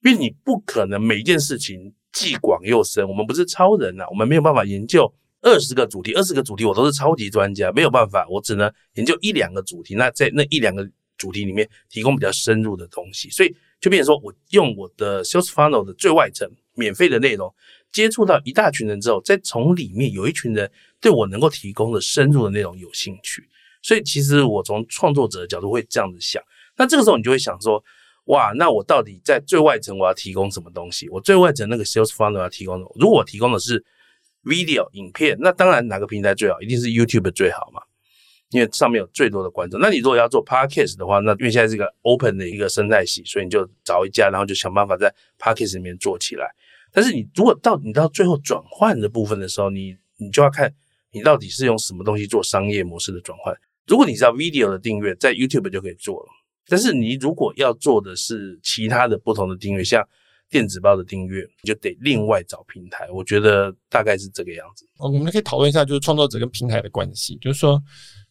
[0.02, 9.96] 因为你不可能每一件事情既广又深，我们不是超人呐、啊，我们没有办法研究二十个主题，二十个主题我都是超级专家，没有办法，我只能研究一两个主题。
[9.96, 16.50] 那在那一两个主题里面提供比较深入的东西，所以就变成说我用我的 Sales Funnel 的最外层
[16.80, 17.54] 免费的内容
[17.92, 23.48] 接触到一大群人之后，再从里面有一群人对我能够提供的深入的内容有兴趣，
[23.82, 26.42] 所以其实我从创作者的角度会这样子想，
[26.78, 27.84] 那这个时候你就会想说。
[28.26, 31.10] 哇，那我到底在最外层我要提供什么东西？
[31.10, 32.96] 我最外层那个 sales funnel 要提供什么？
[33.00, 33.84] 如果我提供的是
[34.44, 36.62] video 影片，那当然哪个平台最好？
[36.62, 37.82] 一定是 YouTube 最好嘛，
[38.52, 39.80] 因为上面有最多的观众。
[39.80, 46.54] 那你如果要做 podcast 的话，那因为现在是一个 open 的一个生态系，所以你就找一家，然后就想办法在 podcast 里面做起来。
[46.92, 50.74] 但是你如果到你到最后转换的部分的时候，你你就要看
[51.12, 53.56] 你到底是用什么东西做商业模式的转换。
[53.88, 56.30] 如果你知道 video 的订阅，在 YouTube 就可以做了。
[56.68, 60.08] 但是你如果要做的是其他的不同的订阅，像
[60.50, 63.10] 电子报的订阅，你就得另外找平台。
[63.12, 64.86] 我觉得大概是这个样子。
[64.98, 67.36] 我们可以讨论一下，就是创作者跟平台的关系。
[67.42, 67.82] 就是说，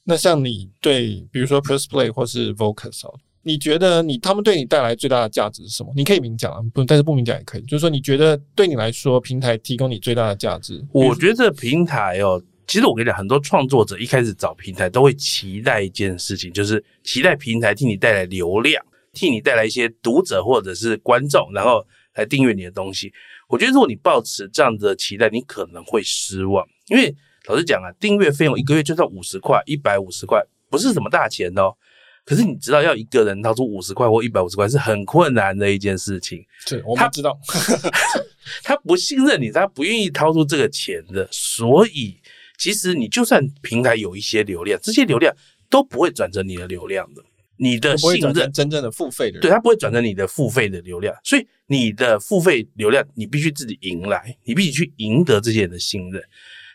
[0.04, 3.02] 那像你对，比如说 PressPlay 或是 Vocus，
[3.48, 5.90] 你觉得你他们对你带来最大的价值是什么？
[5.96, 7.62] 你可以明讲啊，不，但是不明讲也可以。
[7.62, 10.84] 就是说，你觉得对你来说，平台提供你最大的价值？
[10.92, 12.40] 我觉得平台哦。
[12.66, 18.84] 其实我跟你讲，很多创作者一开始找平台都会期待一件事情，就是期待平台替你带来流量，
[19.14, 21.82] 替你带来一些读者或者是观众，然后
[22.16, 23.10] 来订阅你的东西。
[23.48, 27.14] 我觉得如果你抱持这样的期待，你可能会失望，因为
[27.46, 31.72] 老实讲啊，订阅费用一个月就算五十块、一百五十块，不是什么大钱哦。
[32.28, 36.44] 可是你知道，要一个人掏出五十块或一百五十块是很困难的一件事情。
[36.66, 37.80] 对，我们知道，他，
[38.74, 42.18] 他不信任你，他不愿意掏出这个钱的，所以。
[42.60, 45.32] 其实你就算平台有一些流量，这些流量
[45.70, 47.22] 都不会转成你的流量的。
[47.56, 51.14] 你的信任真正的付费的人，对，它不会转成你的付费的流量。
[51.22, 56.20] 所以你的付费流量，你必须自己赢来，你必须去赢得这些人的信任。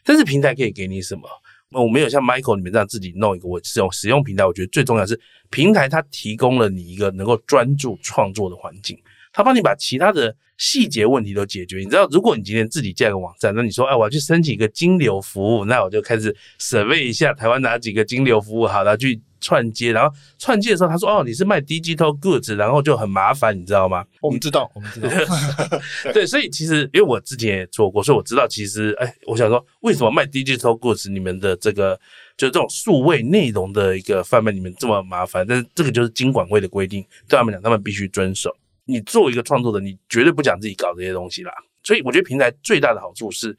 [0.05, 1.27] 但是平台可以给你什么？
[1.73, 4.45] 我没有像 Michael 你们这样自己弄一个我使用使用平台。
[4.45, 8.97] 我觉得最重要是平台它提供了你一个能够专注创作的环境，
[9.31, 10.35] 它帮你把其他的。
[10.55, 24.05] 细节问题都解决，你知道，如果你今天自己建个网站，那你说，哎，我要去申请一个金流服务，那我就开始 survey 一下台湾哪几个金流服务好，然后去串接，然后串接的时候，他说，哦，你是卖 digital goods，然后就很麻烦，你知道吗？
[24.21, 25.09] 我们知道，我们知道。
[26.13, 31.99] 对，所以其实因为我之前也做过，所以我知道，其实，哎，我想说，为什么卖 digital goods，你们的这个
[32.37, 35.45] 就是这种数位内容的一个贩卖，你们这么麻烦？
[35.45, 38.49] 但是这个就是经管会的规定，对他们讲，他们必须遵守。
[38.85, 41.51] 你作为一个创作者，你绝对不讲自己搞这些东西啦。
[41.83, 43.57] 所以我觉得平台最大的好处是，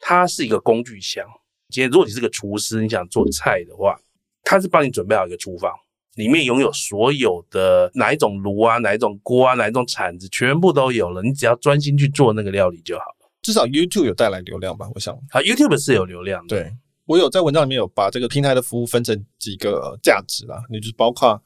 [0.00, 1.24] 它是一个工具箱。
[1.70, 3.94] 今天如果你是个厨师，你想做菜的话，
[4.42, 5.72] 它是帮你准备好一个厨房，
[6.16, 11.22] 里面拥有所有的哪一种炉啊、哪一种锅啊、哪一种铲子，全部都有了。
[11.22, 13.30] 你只要专心去做那个料理就好了。
[13.42, 14.88] 至少 YouTube 有带来流量吧？
[14.94, 16.56] 我想，啊，YouTube 是有流量的。
[16.56, 16.72] 对，
[17.06, 21.40] 我有在文章里面有把这个平台的服务分成几个价值啦，那就是包括。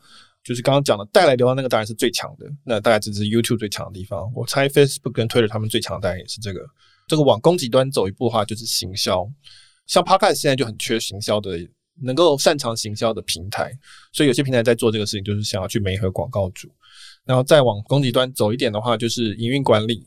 [0.45, 4.29] 就是刚刚讲的带来流量那个当然是最强的，那大概就是 YouTube 最强的地方。
[4.35, 6.61] 我猜 Facebook 跟 Twitter 他们最强的当然也是这个。
[7.07, 9.25] 这个往供给端走一步的话，就是行销。
[9.87, 11.57] 像 Podcast 现在就很缺行销的，
[12.01, 13.73] 能够擅长行销的平台，
[14.13, 16.69] 所以有些平台在做这个事情，就是想要去媒合广告主。
[17.25, 20.07] 然后再往供给端走一点的话，就是营运管理。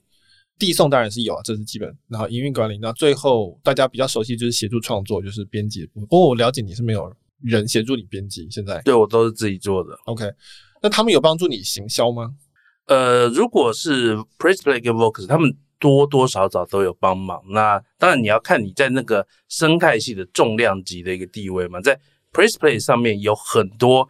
[0.58, 1.93] 递送当然是有啊，这是基本。
[2.08, 5.86] 然后营运管理，那最后大家比较熟悉就是协助创作，就是编辑。
[5.88, 8.82] 不过我了解你是没有人协助你编辑，现在。
[8.84, 9.89] 对，我都是自己做的。
[10.06, 10.24] OK，
[10.82, 12.34] 那他们有帮助你行销吗？
[12.88, 17.42] 呃，如果是 PressPlay 跟 Vox，他们多多少少都有帮忙。
[17.50, 22.00] 那当然你要看你在那个生态系的重量级的一个地位嘛，在
[22.32, 24.08] PressPlay 上面有很多。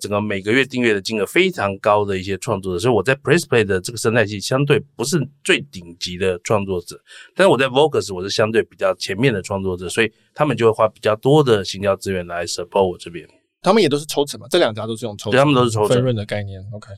[0.00, 6.96] 整个每个月订阅的金额非常高的一些创作者，所以我在 PressPlay 的这个生态系相对不是最顶级的创作者，
[7.34, 13.28] 但是我在 Vocus 我是相对比较前面的创作者，所以他们就会花比较多的行销资源来 support 我这边。
[13.60, 16.60] 他们也都是抽成嘛，这两家都是用抽他们都是抽成分润的概念。
[16.72, 16.92] OK，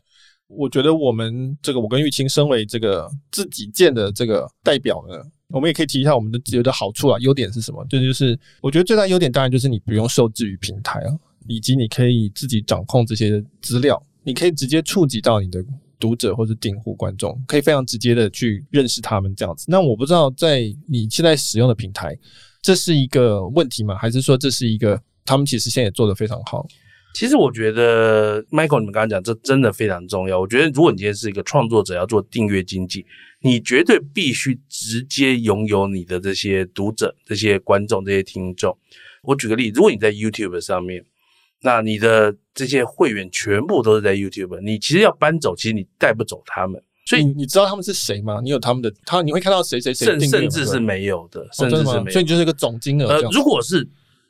[0.51, 5.17] 我觉得我们这个我跟玉清身为这个自己建的这个代表呢，
[5.49, 7.85] 我们也可以提一下我们的有的好处啊，优点是什么？
[7.89, 11.19] 这就，是我觉得最大优点当然就是你不用受制于平台啊。
[11.49, 15.65] 以及你可以自己掌控这些资料，你可以直接触及到你的
[15.99, 19.65] 读者或者订户观众，可以非常直接的去认识他们这样子。
[19.67, 22.17] 那我不知道在你现在使用的平台，
[22.61, 23.97] 这是一个问题吗？
[23.97, 26.65] 还是说这是一个他们其实现在也做得非常好？
[27.15, 30.41] 其实我觉得，Michael，你们刚刚讲这真的非常重要。
[30.41, 33.05] 我觉得如果你今天是一个创作者，要做订阅经济，
[33.41, 38.77] 你绝对必须直接拥有你的这些读者、这些观众、这些听众。
[39.23, 41.05] 我举个例子，如果你在 YouTube 上面。
[41.63, 46.83] 那你的这些会员全部都是在 YouTube，你其实要搬走，其实你带不走他们。
[47.05, 48.41] 所以你知道他们是谁吗？
[48.43, 52.09] 你有他们的，他你会看到谁谁谁，甚甚至是没有的，甚至是没有。
[52.09, 53.09] 所以你就是一个总金额。
[53.09, 53.87] 呃，如果是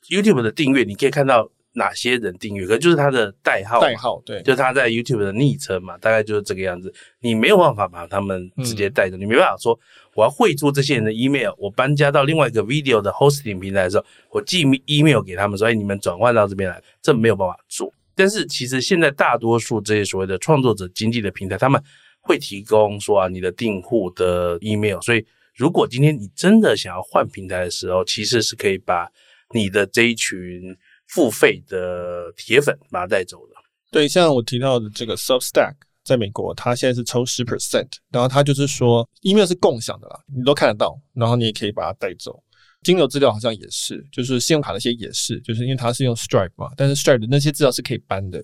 [0.08, 1.48] YouTube 的订阅，你可以看到。
[1.74, 2.66] 哪些人订阅？
[2.66, 6.92] 可就是他的代号，代号对，就是他在 YouTube 的昵称嘛，大概就是这个样子。
[7.20, 9.78] 你没有办法把他们直接带走，嗯、你没办法说
[10.14, 17.92] 我要汇出这些人的 email，我搬家到另外一个 video 的 hosting 平台的时候，我寄 email 给他们说，哎，你们转换到这边来，这没有办法做。
[18.16, 21.80] 但是其实现在大多数这些所谓的创作者经济的平台，他们
[22.20, 29.08] 会提供说啊，你的订户的 email，所以如果今天你真的想要换平台的时候，其实是可以把
[29.54, 30.76] 你的这一群。
[31.10, 33.52] 付费的铁粉把它带走了。
[33.90, 42.40] 对，像我提到的这个 Substack，在美国，它现在是抽十 percent，然后它就是说，email 是共享的啦，你都看得到，然后你也可以把它带走。
[42.82, 48.42] 金流资料好像也是，就是信用卡那些也是，就是因为它是用 Stripe 嘛，但是 Stripe 那些资料是可以搬的，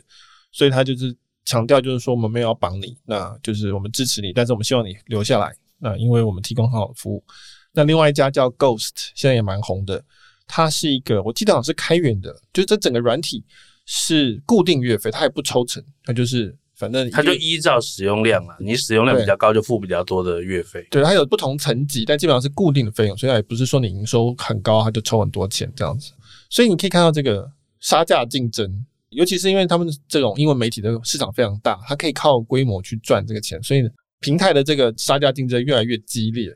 [0.51, 7.25] 所以它就是强调，就是说我们没有要绑你，那就是我们支持你，但是我们希望你留下来，那因为我们提供很好的服务。
[7.73, 10.05] 那另外一家叫 Ghost，现在也蛮红的。
[10.47, 13.45] 它是一个，我记得好像是开源的，就是这整个软体
[13.85, 20.87] 是固定月费，它也不抽成，它就是反正它就依照使用量啊，你使用量比较高就付比较多的月费。
[20.91, 26.13] 对，它有不同层级，但基本上是固定的费用，所以它也不是说你营收很高，它就抽很多钱这样子。
[26.49, 28.71] 所以你可以看到这个杀价竞争，
[29.11, 33.83] 尤其是因为他们这种英文媒体的市场非常大，它可以靠规模去赚这个钱，所以
[34.21, 36.51] 平台的这个杀价竞争越来越激烈。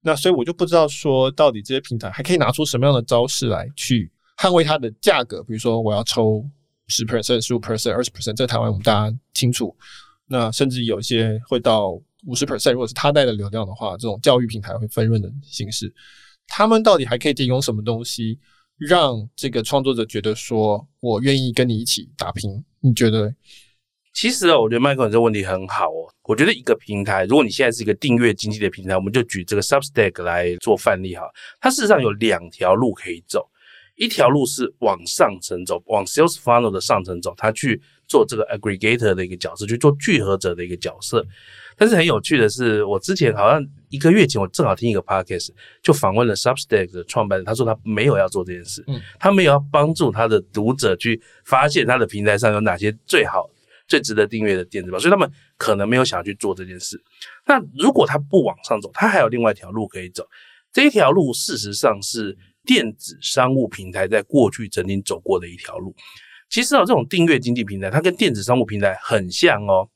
[0.00, 6.44] 那所以我就不知道说到底这些平台还可以拿出什么样的招式来去捍卫它的价格，比如说我要抽
[6.86, 9.76] 十 percent、十五 percent、二十 percent，这个台湾我们大家清楚。
[10.26, 11.90] 那甚至有一些会到
[12.26, 15.92] 五十 percent，如果是他带的流量的话，这种教育平台会分润的形式，
[16.46, 18.38] 他们到底还可以提供什么东西，
[18.76, 22.64] 让这个创作者觉得说我愿意跟你一起打拼？
[22.80, 23.34] 你觉得？
[24.20, 26.12] 其实啊，我觉得 Michael 这个问题很好哦。
[26.24, 31.22] 我觉得一个平台，如果你现在是一个订阅经济的平台，我们就举这个 Substack 来做范例哈。
[31.60, 33.48] 它事实上有两条路可以走，
[33.94, 41.24] 一条路是往上层走，往 Sales Funnel 的上层走，它去做这个 Aggregator 的一个角色，去做聚合者的一个角色。
[41.76, 45.50] 但是很有趣的是，我之前好像一个月前，我正好听一个 Podcast，
[45.80, 53.48] 就访问了 Substack 的创办人，他说他没有要做这件事，嗯，他没有要帮助他的读者去发现他的平台上有哪些最好。
[53.88, 57.02] 最值得订阅的电子报，所以他们可能没有想要去做这件事。
[57.46, 60.24] 那如果他不往上走，他还有另外一条路可以走。
[60.72, 65.96] 这一条路事实上是电子商务平台在过去曾经走过的一条路。
[66.50, 69.88] 其实啊，这种订阅经济平台，它跟电子商务平台很像哦。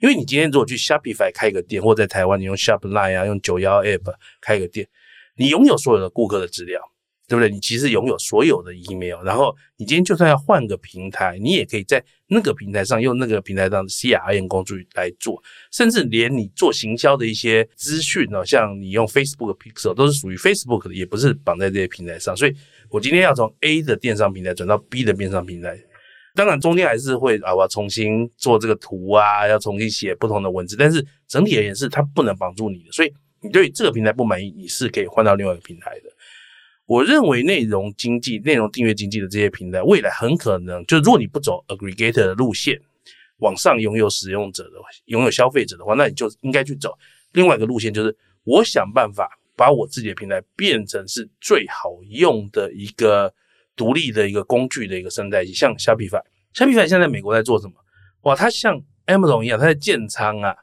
[0.00, 4.86] 因为你今天如果去 Shopify 开一个店，或在台湾你用 Shopline 啊，用九幺 App 开一个店，
[5.36, 6.80] 你拥有所有的顾客的资料。
[7.28, 7.50] 对不对？
[7.50, 22.36] 你其实拥有所有的 email，然后你今天就算要换个平台，你也可以在那个平台上用那个平台上的 CRM 工具来做，甚至连你做行销的一些资讯哦，像你用 Facebook Pixel 都是属于 Facebook 的，也不是绑在这些平台上。
[22.36, 22.54] 所以
[22.90, 25.76] 我今天要从 A 的电商平台转到 B 的电商平台，
[26.34, 36.10] 当然中间还是会啊，我要重新做这个图啊，要重新写不同的文字，但是整体而言是它不能绑住你的，所以你对这个平台不满意，你是可以换到另外一个平台的。
[36.86, 42.80] 我认为内容经济、内容订阅经济的这些平台，未来很可能就如果你不走 aggregator 的路线，
[43.38, 46.96] 往上拥有使用者的、拥有消费者的话，那你就应该去走
[47.32, 53.34] 另外一个路线，就是我想办法把我自己的平台变成是最好用的一个
[53.74, 57.74] 独立的一个工具的一个生态系，像 Shopify，Shopify 现在在美国在做什么？
[58.22, 60.54] 哇，它像 Amazon 一样，它在建仓啊。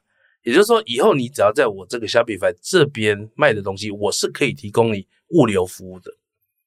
[0.44, 6.12] 也就是说，以后你只要在我这个 Shopify 这边卖的东西，我是可以提供你物流服务的。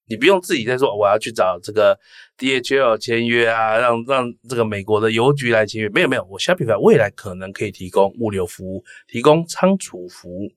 [0.09, 1.99] 你不用自己再说我要去找这个
[2.39, 5.89] DHL 签约啊，让让这个美国的邮局来签约。
[5.89, 10.49] 没有没有，我 Shopify 未来可能可以提供物流服务，提供仓储服务，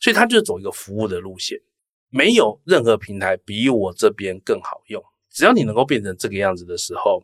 [0.00, 1.60] 所以它就是走一个服务的路线。
[2.08, 5.02] 没有任何平台比我这边更好用。
[5.30, 7.22] 只要你能够变成这个样子的时候，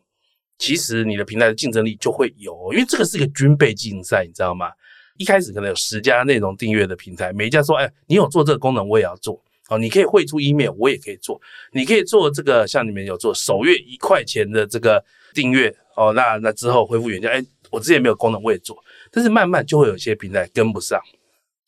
[0.59, 4.69] 其实你的平台的竞争力就会有，因为这个是一个军备竞赛，你知道吗？
[5.17, 9.41] 一开始可能有十家内容订阅的平台，每一家说：“哎，你有做这个功能，我也要做。
[9.71, 11.39] 哦，你可以汇出 email，我也可以做。
[11.71, 15.01] 你可以做这个，像你们有做首月一块钱的这个
[15.33, 16.11] 订阅哦。
[16.11, 18.77] 那那之后恢复原价，哎，我之前没有功能，我也做。
[19.09, 21.01] 但是慢慢就会有些平台跟不上，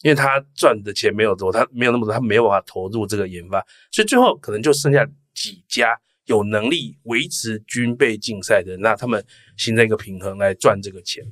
[0.02, 11.24] 因为他赚的钱没有多，他没有那么多，他没有办法投入这个研发，所以最后可能就剩下几家有能力维持军备竞赛的，那他们形成一个平衡来赚这个钱。”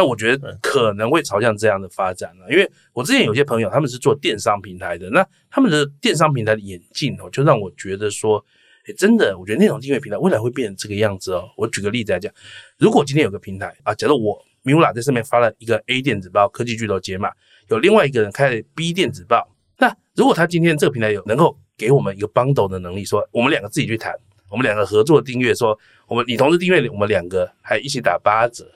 [0.00, 8.42] 那我觉得可能会朝向这样的发展了，因为我之前有些朋友他们是做电商平台的，那他们的电商平台的演进哦，就让我觉得说，
[8.86, 11.50] 诶，真的，我觉得内容订阅平台未来会变成这个样子哦。
[11.54, 12.32] 我举个例子来讲，
[12.78, 17.30] 如果今天有个平台啊，假如我 Miula 在上面发了一个 A 电子报，科技巨头解码，
[17.68, 24.14] 有另外一个人开了 B 电子报，那如果他今天这个平台有能够给我们一个 bundle 的能力，说我们两个自己去谈，
[24.48, 28.66] 我们两个合作订阅，说我们你同时订阅，我们两个还一起打八折。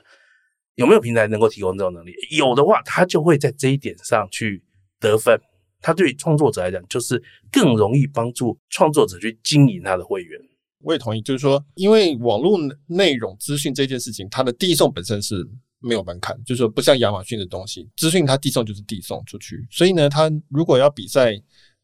[0.75, 2.13] 有没有平台能够提供这种能力？
[2.31, 4.63] 有的话，他就会在这一点上去
[4.99, 5.39] 得分。
[5.81, 10.39] 他对创作者来讲，就是更容易帮助创作者去经营他的会员。
[10.81, 15.47] 我也同意，就是说，因为网络内容资讯这件事情，它的递送本身是
[15.79, 19.65] 没有门槛，就是说不像亚马逊的东西，资讯它递送就是递送出去。
[19.69, 21.39] 所以呢，它如果要比赛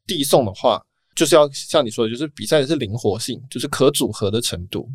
[0.05, 0.81] 递送的话，
[1.15, 4.89] 就是要像你说的，就是比赛的是灵活性，就是可组合的程度。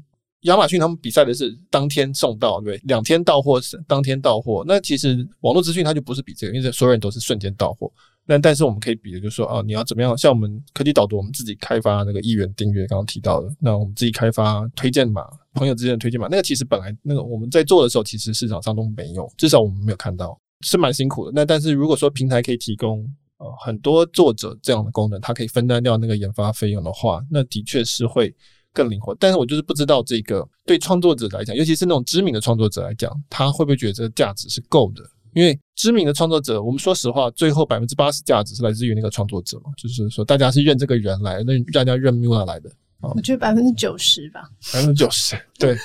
[0.46, 4.64] 亚马逊他们比赛的是当天送到，对，两天到货是当天到货。
[4.66, 7.92] 那其实网络资讯它就不是比这个，因为所有人都是瞬间到货。
[8.28, 10.18] 那但是我们可以比的就是说，哦，你要怎么样？
[10.18, 21.32] 像我们科技导读，我们自己开发那个一元订阅，刚刚提到的，那我们自己开发推荐码，朋友之间的推荐码，那个其实本来那个我们在做的时候，其实市场上都没有，至少我们没有看到，是蛮辛苦的。
[21.34, 28.34] 那但是如果说平台可以提供呃很多作者这样的功能，它可以分担掉那个研发费用的话，那的确是会。
[28.76, 35.02] 更灵活，但是我就是不知道这个对创作者来讲，尤其是那种知名的创作者来讲，他会不会觉得这个价值是够的？
[35.34, 42.70] 因为知名的创作者，我们说实话，最后百分之八十价值是来自于那个创作者嘛，就是说大家是认这个人来，认大家认 Miula 来的。
[43.00, 45.76] 我觉得百分之九十吧，百分之九十，对。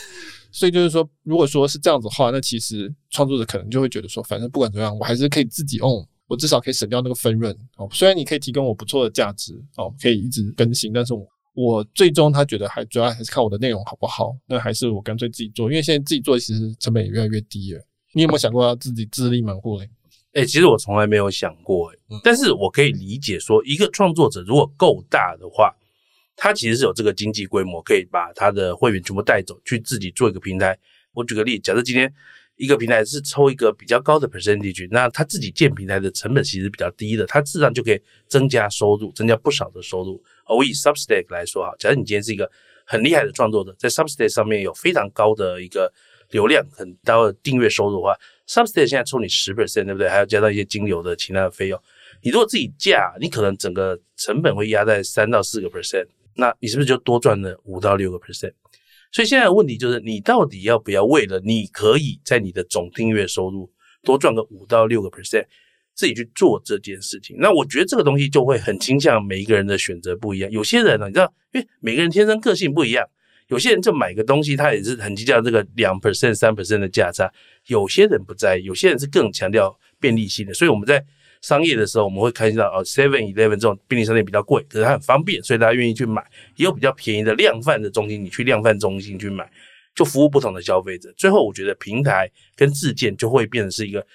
[0.53, 7.87] 所以就是说，如果说是这样子的话，那其实创作者可能就会觉得说，反正不管怎么样，我还是可以自己 own，我至少可以省掉那个分润哦。
[7.91, 11.25] 虽然你可以提供我不错的价值哦，可以一直更新，但是我。
[11.53, 17.81] 我最终他觉得还主要还是看我的内容好不好，那还是我干脆自己做，因为现在自己做其实成本也越来越低了。
[18.13, 19.89] 你有没有想过要自己自立门户嘞？
[20.33, 25.75] 哎、欸，其实我从来没有想过、欸，但是我可以理解说，一个创作者如果够大的话，
[26.37, 30.77] 他其实是有这个经济规模，可以把他的会员全部带走，去自己做一个平台。
[31.13, 32.13] 我举个例，假设今天
[32.61, 40.23] 一个平台是抽一个比较高的 percentage，那他自己建平台的成本其实比较低的，他自然就可以增加收入，增加不少的收入。
[40.47, 42.47] 我以 Substack 来说哈，假设你今天是一个
[42.85, 45.91] 很厉害的创作者，在 Substack 上面有非常高的一个
[46.29, 48.15] 流量，很高的订阅收入的话
[48.47, 50.07] ，Substack 现在抽你十 percent，对不对？
[50.07, 51.81] 还要加到一些金流的其他的费用。
[52.21, 58.53] 你如果自己架，你可能整个成本会压在三到四个 percent，那你是不是就多赚了五到六个 percent？
[59.11, 63.69] 所以现在的问题就是，你到底要不要为了你可以在你的总订阅收入
[64.03, 65.45] 多赚个五到六个 percent？
[65.93, 70.49] 自己去做这件事情，那我觉得这个东西就会很倾向每一个人的选择不一样。
[70.49, 73.05] 有些人呢，你知道，因为每个人天生个性不一样，
[73.49, 77.29] 有些人就买个东西，他也是很计较这个两 percent、三 percent 的价差。
[77.67, 80.53] 有些人不在意，有些人是更强调便利性的。
[80.53, 81.05] 所以我们在
[81.41, 86.23] 商业的时候，我们会看到哦，Seven Eleven 这种便利商店比较贵，可是它很方便，所以大家愿意去买。
[86.55, 89.49] 也有比较便宜的量贩的中心，你去量贩中心去买，
[89.95, 91.11] 就服务不同的消费者。
[91.17, 94.05] 最后，我觉得平台跟自建就会变成是一个。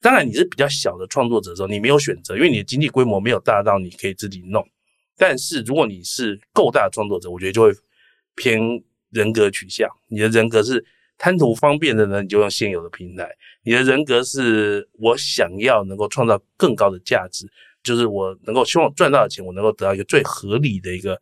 [0.00, 4.62] 当然，你是比较小的创作者的时候，你没有选择，因为你的经济规模没有大到你可以自己弄。
[5.16, 7.72] 但是，如果你是够大的创作者，我觉得就会
[8.34, 8.60] 偏
[9.10, 9.88] 人格取向。
[10.08, 10.84] 你的人格是
[11.24, 13.24] 贪图方便的呢，你就用现有的平台；
[13.62, 17.50] 你的人格是我想要能够创造更高的价值，
[17.82, 21.18] 就是我能够希望赚到的钱，我能够得到一个最合理的一个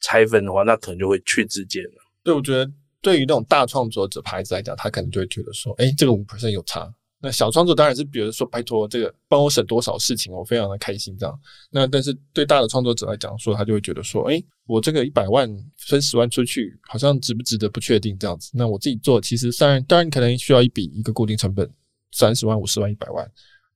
[0.00, 2.02] 拆分的话，那可能就会去自荐了。
[2.24, 2.66] 对，我觉得
[3.02, 6.90] 对于那种大创作者牌子来讲，他可能就会觉得说，哎，这个五 percent 有差。
[7.18, 11.40] 那小创作当然是，比如说，拜托这个帮我省多少事情，我非常的开心这样。
[11.70, 18.50] 那但是对大的创作者来讲，说他就会觉得说，哎，我这个一百万分十万出去，好像值不值得不确定这样子。
[18.52, 21.68] 那我自己做，其实当然当然可能需要一笔一个固定成本，
[22.12, 23.26] 三十万、五十万、一百万，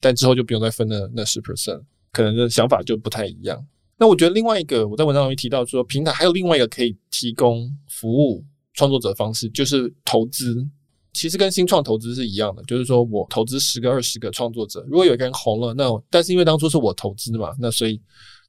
[0.00, 1.82] 但之后就不用再分了那十 percent，
[2.12, 3.66] 可能的想法就不太一样。
[3.96, 10.68] 那我觉得另外一个我在文章里面提到说，平台还有另外一个可以提供服务创作者的方式，就是投资。
[11.12, 18.00] 其实跟新创投资是一样的，就是说我投资十个、二十个创作者，如果有一个人红了，那但是因为当初是我投资嘛，那所以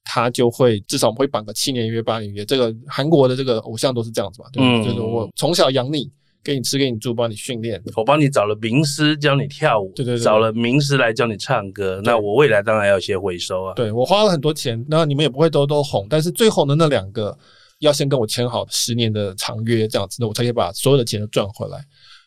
[0.03, 2.45] 他就会至少我们会绑个七年约、八年约。
[2.45, 6.09] 这个韩国的这个偶像都是这样子嘛，对，嗯，就是我从小养你，
[6.43, 13.73] 给你吃，给你住，帮你训练，我帮你找了名师教你跳舞，对对对，找了名师来教你唱歌，那我未来当然要有些回收啊。
[13.75, 17.37] 对，我花了很多钱，那你们也不会都都红，但是最红的那两个
[17.79, 21.79] 要先跟我签好十年的长约，这样子，那我才可以把所有的钱都赚回来。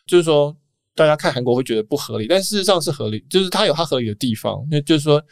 [0.06, 0.56] 就是说，
[0.94, 4.66] 大家看韩国会觉得不合理，但事实上是合理，就是它有它合理的地方。
[4.70, 5.22] 那就是说，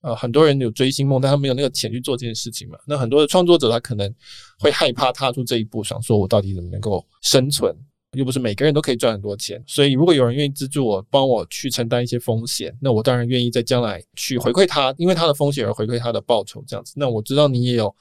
[0.00, 2.78] 呃，很多人有追星梦，但他没有那个钱去做这件事情嘛。
[2.86, 4.12] 那很多的创作者他可能
[4.58, 7.74] 会害怕踏出这一步，想说我到底怎么能够生存？
[8.16, 9.62] 又不是每个人都可以赚很多钱。
[9.66, 16.92] 所以，如果有人愿意资助我，帮我去承担一些风险，那我当然愿意在将来去回馈他，因为他的风险而回馈他的报酬，这样子。
[16.96, 17.94] 那我知道你也有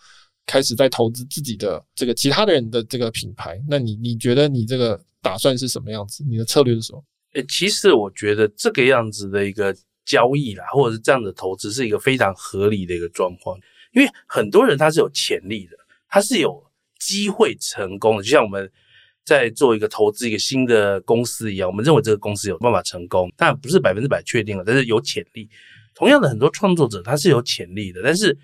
[0.46, 5.02] 开始在投资自己的这个其他的人的这个品牌，那你你觉得你这个？
[5.22, 6.24] 打算是什么样子？
[6.28, 7.04] 你的策略是什么？
[7.34, 13.58] 诶、其实我觉得这个样子的一个交易啦，或者是这样的投资，是一个非常合理的一个状况。
[13.94, 15.78] 因为很多人他是有潜力的，
[16.10, 16.62] 他是有
[17.00, 18.24] 机会成功的。
[18.24, 18.70] 就像我们
[19.24, 25.50] 在做一个投资一个新的公司一样，我们认为这个公司有办法成功，但不是百分之百确定了，但是有潜力。
[25.94, 28.38] 同样的，很多创作者他是有潜力的，但是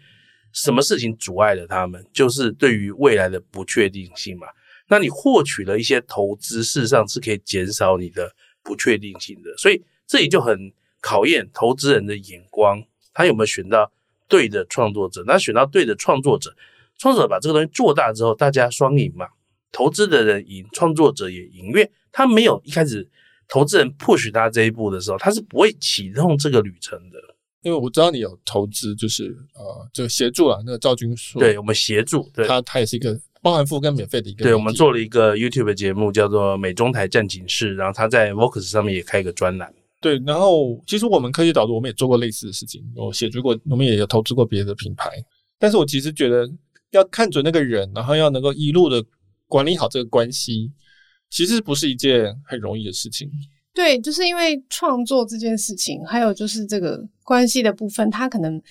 [0.53, 2.05] 什么事情阻碍了他们？
[2.13, 4.47] 就是对于未来的不确定性嘛。
[4.89, 8.33] 那你获取了一些投资，事实上是可以减少你的
[8.63, 10.71] 不确定性的，所以这里就很
[11.01, 12.81] 考验投资人的眼光，
[13.13, 13.91] 他有没有选到
[14.27, 15.23] 对的创作者？
[15.27, 16.55] 那选到对的创作者，
[16.97, 19.27] 创作者把这个东西做大之后，大家双赢嘛，
[19.71, 23.07] 投资的人赢，创作者也赢，因为他没有一开始
[23.47, 27.19] 投资人 push 他这一步的时候，他是不会启动这个旅程的。
[27.61, 33.19] 因为我知道你有投资，就是呃，就协助啊，那个赵军硕，对我们协助，对他他也是一个。
[33.41, 39.73] 包含付跟免费的一个，对，我们做了一个 YouTube 节目，叫做《美中台战警室》，然后他在 Vox 上面也开一个专栏。
[40.01, 45.09] 对，然后其实我们科技导读，我们也做过类似的事情，我协助过，我们也有投资过别的品牌。
[45.59, 46.49] 但是我其实觉得
[46.91, 49.03] 要看准那个人，然后要能够一路的
[49.47, 50.71] 管理好这个关系，
[51.29, 53.29] 其实不是一件很容易的事情。
[53.73, 58.61] 对，就是因为创作这件事情，还有就是这个关系的部分，它可能。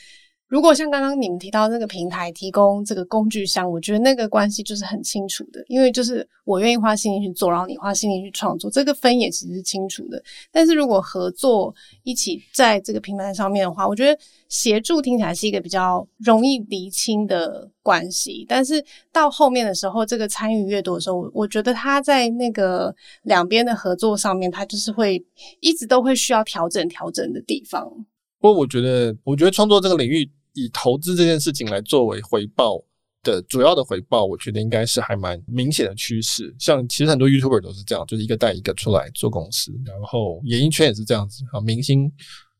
[0.48, 10.22] 如果像刚刚你们提到那个平台提供这个工具箱，我觉得那个关系就是很清楚的，因为就是我愿意花心力去做，然后你花心力去创作，这个分也其实是清楚的。
[10.52, 11.74] 但是如果合作
[12.04, 14.16] 一起在这个平台上面的话，我觉得
[14.48, 18.46] 协助听起来是一个比较容易厘清的关系。
[18.48, 25.20] 但是到后面的时候，这个参与越多的时候，我觉得他在那个两边的合作上面，他就是会
[25.58, 27.92] 一直都会需要调整调整的地方。
[28.40, 30.30] 不过我觉得，我觉得创作这个领域。
[30.58, 32.82] 以投资这件事情来作为回报
[33.22, 36.56] 的主要的回报，我觉得应该是还蛮明显的趋势。
[36.58, 41.60] 像其实很多 YouTuber 都是这样，就是一个带一个出来做公司，然后演艺圈也是这样子啊。
[41.60, 42.10] 明星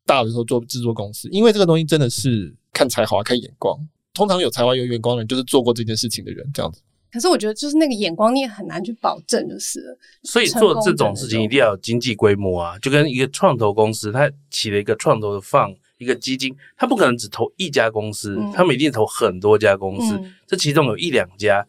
[0.05, 3.75] 大的时候做制作公司，因为这个东西真的是看才华、看眼光。
[4.13, 6.83] 通常有才华、有眼光的人，就是做过这件事情的人，这样子。
[7.17, 9.99] 可是我觉得，就是那个眼光，你也很难去保证，就是了。
[10.23, 15.75] 所以做这种事情一定要有经济规模啊，就跟一个创投公司，它起了一个创投的 fund。
[15.99, 20.15] 一个基金，它不可能只投一家公司，他们一定投很多家公司。
[20.17, 21.67] 嗯、这其中有一两家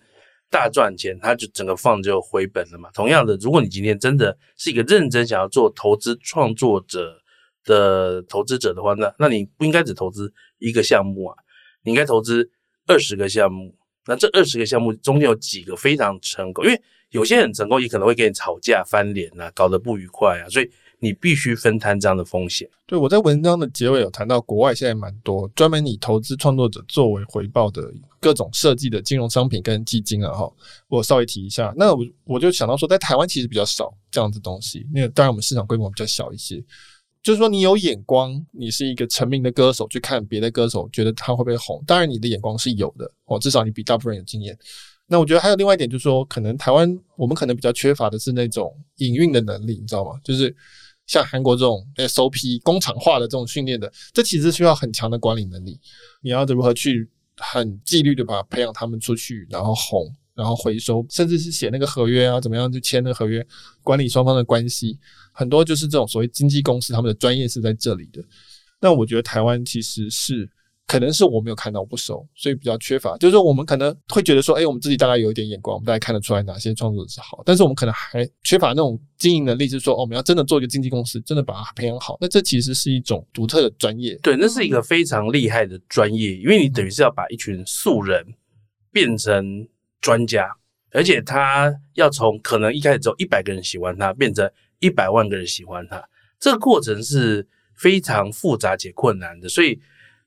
[0.50, 2.90] 大赚钱，他就整个放就回本了嘛。
[2.94, 7.18] 同样的，如果你今天真的是一个认真想要做投资创作者
[7.64, 11.38] 的投资者的话，那那你不应该只投资一个项目啊，
[11.84, 12.52] 你应该投资
[12.86, 13.77] 二十个项目。
[14.08, 16.82] 那这二十个项目中间有几个非常成功，因为
[17.12, 20.70] 有些很成功，也可能会跟你吵架、翻脸啊，搞得不愉快啊，所以。
[21.00, 22.68] 你必须分摊这样的风险。
[22.88, 30.34] 对，我在文章的结尾有谈到，国外现在蛮多专门以投资创作者作为回报的各种设计的金融商品跟基金啊。
[30.34, 30.52] 哈，
[30.88, 31.72] 我稍微提一下。
[31.78, 34.88] 那我我就想到说，在台湾其实比较少这样子东西。
[34.92, 36.56] 那个当然我们市场规模比较小一些。
[37.28, 41.84] 就是说，你有眼光，你是一个成名的歌手，去看别的歌手，觉得他会不会红？
[41.86, 44.58] 当然，你的眼光是有的哦，至少你比大部分人有经验。
[45.08, 50.12] 那我觉得还有另外一点，就是说，可能台湾我们可能比较缺乏的是那种营运的能力，你知道吗？
[50.24, 50.56] 就是。
[51.06, 55.80] 像韩国这种 SOP 工厂化的这种训练的，这其实需要很强的管理能力。
[56.22, 60.06] 你要如何去很纪律的把培养他们出去，然后红，
[60.38, 63.46] 然后回收，甚至是写那个合约啊，怎么样去签那个合约，
[63.84, 64.98] 管理双方的关系，
[65.34, 68.24] 很多就是这种所谓经纪公司他们的专业是在这里的。
[68.80, 70.50] 那我觉得台湾其实是。
[70.90, 73.18] 可能是我没有看到不熟，所以比较缺乏。
[73.18, 77.44] 就是说，我们可能会觉得说，哎，我们自己大概有一点眼光，我们大概看得出来哪些创作者是好。
[77.46, 82.18] 但是我们可能还缺乏那种经营能力，是说，哦，我们要真的做一个经纪公司，真的把它培养好。
[82.22, 84.18] 那这其实是一种独特的专业。
[84.24, 88.26] 对，那是一个非常厉害的专业，因为你等于是要把一群素人
[88.90, 89.68] 变成
[90.02, 90.50] 专家，
[90.92, 96.04] 而且他要从可能一开始只有一百个人喜欢他，变成一百万个人喜欢他，
[96.40, 99.80] 这个过程是非常复杂且困难的，所以。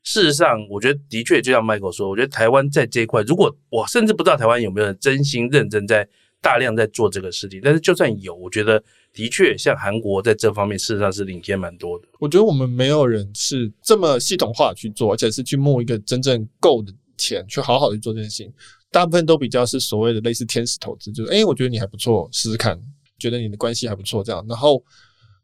[0.02, 6.08] 事实上，我觉得的确就像 Michael 说，我觉得台湾在这一块，如果我甚至不知道台湾有没有人真心认真在
[6.40, 12.08] 大量在做这个事情，但是就算有，我觉得的确像韩国在这方面事实上是领先蛮多的。
[12.18, 18.50] 我觉得我们没有人是这么系统化去做，而且是去募一个真正够的钱去好好的做这件事情。
[18.90, 22.80] 大部分都比较是所谓的类似天使投资，就是诶，我觉得你还不错，试试看，
[23.18, 24.82] 觉得你的关系还不错，这样，然后。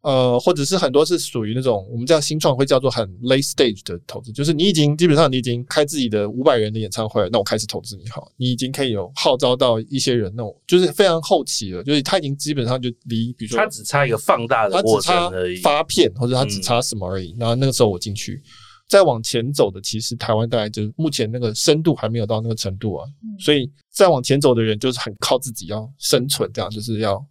[0.02, 18.40] 呃，或者是很多是属于那种我们叫新创，会叫做很 late stage 的投资，就是你已经基本上你已经开自己的五百人的演唱会，那我开始投资你好，你已经可以有号召到一些人，那种就是非常后期了，就是他已经基本上就离，比如说他只差一个放大的过程而已，发片或者他只差什么而已，嗯、然后那个时候我进去，
[18.88, 27.24] 再往前走的，其实台湾大概就目前那个深度还没有到那个程度啊，嗯、所以再往前走的人就是很靠自己要生存，这样就是要。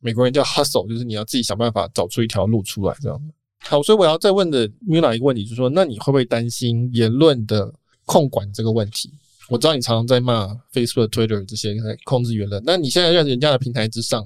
[0.00, 3.20] 美国人叫 hustle，就是你要自己想办法找出一条路出来，这样。
[3.64, 7.74] 好，所以我要再问的 Muna 一个问题，就是说，那你会不会担心言论的
[8.04, 9.10] 控管这个问题？
[9.48, 11.74] 我知道你常常在骂 Facebook、Twitter 这些
[12.04, 14.24] 控制言论，那你现在在人家的平台之上，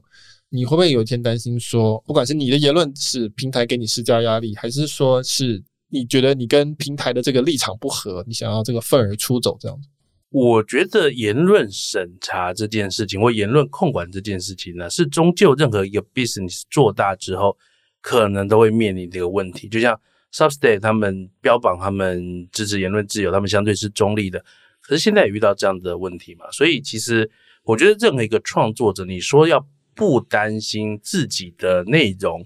[0.50, 9.86] 你会不会有一天担心说，不管是你的言论是平台给你施加压力，还是说是你觉得你跟平台的这个立场不合，你想要这个愤而出走这样子？
[10.30, 17.55] 我觉得言论审查这件事情，或言论控管这件事情呢，是终究任何一个 business 做大之后，
[18.01, 19.68] 可能都会面临这个问题。
[19.68, 20.01] 就像
[20.32, 24.43] Substack 他们标榜他们支持言论自由，他们相对是中立的，
[24.80, 26.51] 可是现在也遇到这样的问题嘛。
[26.51, 27.30] 所以其实
[27.64, 29.62] 我觉得任何一个创作者，你说要
[29.95, 32.43] 不担心自己的内容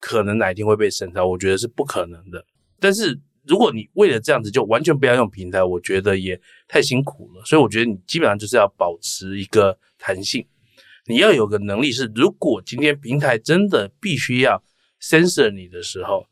[0.00, 2.42] 可能哪一天会被审查，我觉得是不可能的。
[2.80, 7.44] 但是如果你为了这样子就完全不要用平台，我觉得也太辛苦了。
[7.44, 10.46] 所以我觉得你基本上就是要保持一个弹性，
[11.06, 14.62] 你要有个能力是，如果今天平台真的必须要
[15.00, 16.26] censor 你的时候，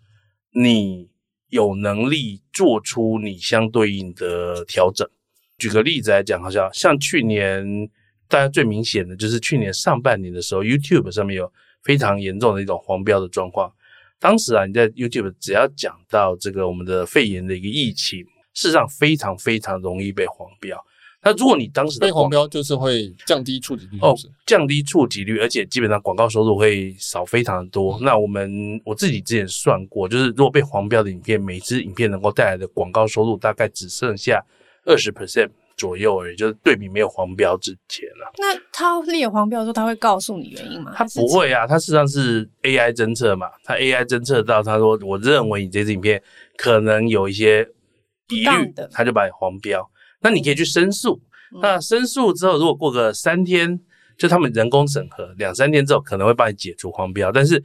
[0.53, 1.09] 你
[1.49, 5.09] 有能力做出你相对应的调整。
[5.57, 7.65] 举个例子来讲，好像像去年
[8.29, 11.51] 大家最明显的就是去年上半年的时候，YouTube 上面有
[11.83, 13.73] 非常严重的一种黄标的状况。
[14.21, 18.21] 当时啊，你在 YouTube 只要讲到这个我们的肺炎的一个疫情，
[18.55, 20.77] 事实上非常非常容易被黄标。
[21.21, 24.15] 那如果你当时的被黄标，就是会降低触及率，哦，
[24.47, 27.99] 降低触及率，而且基本上广告收入会少非常的多。
[28.01, 34.41] 那我们我自己之前算过，就是如果被黄标的影片，每支影片能够带来的广告收入大概只剩下
[34.85, 35.51] 二十 percent。
[35.79, 38.33] 左右而已，就是对比没有黄标之前了、啊。
[38.37, 40.93] 那他列黄标的时候，他会告诉你原因吗？
[40.95, 46.23] 他不会啊，他实际上是 AI 侦测嘛，他 AI 侦测到，他说我认为你这支影片
[46.57, 47.67] 可能有一些
[48.29, 49.89] 疑虑，他就把你黄标。
[50.21, 51.23] 那你可以去申诉，
[51.55, 53.81] 嗯、那申诉之后，如果过个三天，
[54.19, 57.31] 就他们人工审核，两三天之后可能会帮你解除黄标。
[57.31, 57.63] 但是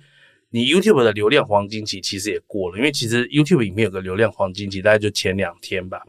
[0.51, 5.99] 你 YouTube 的流量黄金期其实也过了，因为其实 YouTube 影片有个流量黄金期，大概就前两天吧。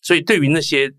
[0.00, 0.90] 所以对于那些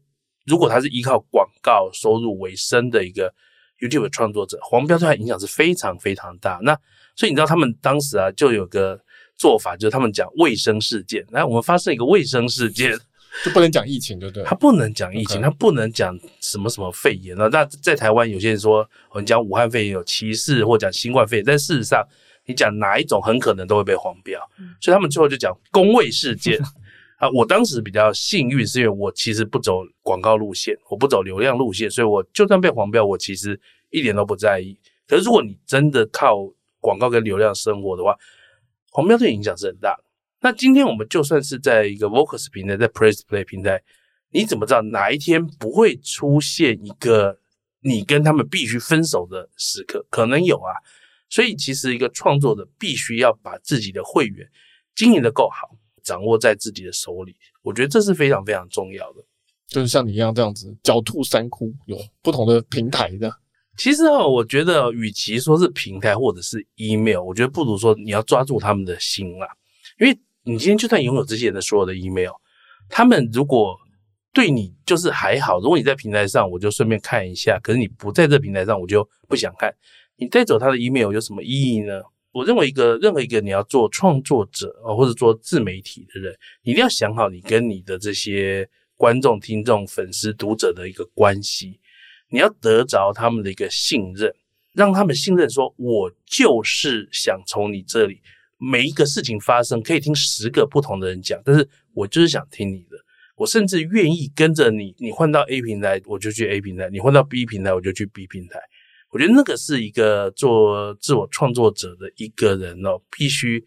[0.45, 3.33] 如果他是依靠广告收入为生的一个
[3.79, 6.59] YouTube 创作者，黄标对他影响是非常非常大。
[6.63, 6.77] 那
[7.15, 8.99] 所以你知道他们当时啊，就有个
[9.37, 11.25] 做法，就是他们讲卫生事件。
[11.31, 12.93] 来，我们发生一个卫生事件，
[13.43, 14.43] 就不能讲疫情，对不对？
[14.43, 17.35] 他不能讲疫情.他不能讲什么什么肺炎。
[17.37, 22.05] 那在台湾有些人说，我们讲武汉肺炎有歧视，或讲新冠肺炎，但事实上
[22.45, 24.39] 你讲哪一种，很可能都会被黄标。
[24.81, 26.59] 所以他们最后就讲公卫事件。
[27.23, 33.57] 啊，我当时比较幸运，是因为我其实不走广告路线，我不走流量路线，所以我就算被黄标，我其实
[33.91, 34.77] 一点都不在意。
[35.07, 36.35] 可是如果你真的靠
[36.81, 38.13] 广告跟流量生活的话，
[38.91, 40.03] 黄标对影响是很大的。
[40.41, 43.81] 那今天我们就算是在一个 Vocus 平台，在 Press Play 平台，
[44.31, 47.39] 你怎么知道哪一天不会出现一个
[47.79, 50.05] 你跟他们必须分手的时刻？
[50.09, 50.75] 可能有啊。
[51.29, 54.45] 所以其实一个创作者必须要把自己的会员
[54.93, 55.73] 经营的够好。
[56.03, 59.23] 掌握在自己的手里，我觉得这是非常非常重要的。
[59.67, 63.33] 就是像你一样这样子狡兔三窟，有不同的平台的。
[63.75, 69.47] 其实哦，我觉得与其说是平台或者是 email，我觉得不如说你要抓住他们的心啦。
[69.99, 72.33] 因为你今天就算拥有这些人的所有的 email，
[72.87, 73.75] 他们如果
[74.31, 79.73] 对你就是还好，如果你在平台上，我就顺便看一下；可是你不在这平台上，我就不想看。
[80.17, 81.99] 你带走他的 email 有什么意义呢？
[82.33, 88.67] 我认为一个任何一个你要做创作者啊，或者做自媒体的人，你一定要想好你跟你的这些
[88.97, 91.79] 观众、听众、粉丝、读者的一个关系。
[92.29, 94.33] 你要得着他们的一个信任，
[94.73, 98.19] 让他们信任，说我就是想从你这里
[98.57, 102.97] 每一个事情发生，可以听十个不同的人讲，但是我就是想听你的，
[103.35, 108.59] 我甚至愿意跟着你，你换到 A 平台我就去 A 平台，你换到 B 平台我就去 B 平台。
[109.13, 113.63] 我觉得那个是一个做自我创作者的一个人哦，必须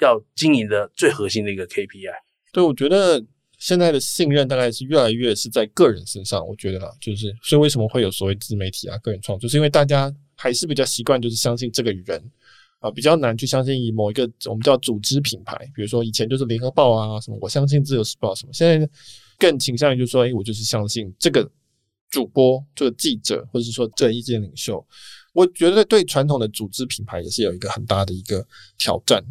[0.00, 2.12] 要经营的最核心的一个 KPI。
[2.52, 3.24] 对，我觉得。
[3.62, 12.18] 现在的信任大概是越来越是在个人身上，我觉得啦，就是所以为什么会有所谓自媒体啊、个人创作，是因为大家还是比较习惯就是相信这个人
[12.78, 18.88] 啊，比较难去相信某一个我们叫组织品牌，比如说以前就是联合报啊什么，我相信自由时报什么，现在
[19.38, 21.46] 更倾向于就是说，哎，我就是相信这个
[22.10, 24.84] 主播、这个记者，或者是说这个意见领袖。
[25.32, 28.46] 我觉得对传统的组织品牌也是有一个很大的一个
[28.76, 29.24] 挑战，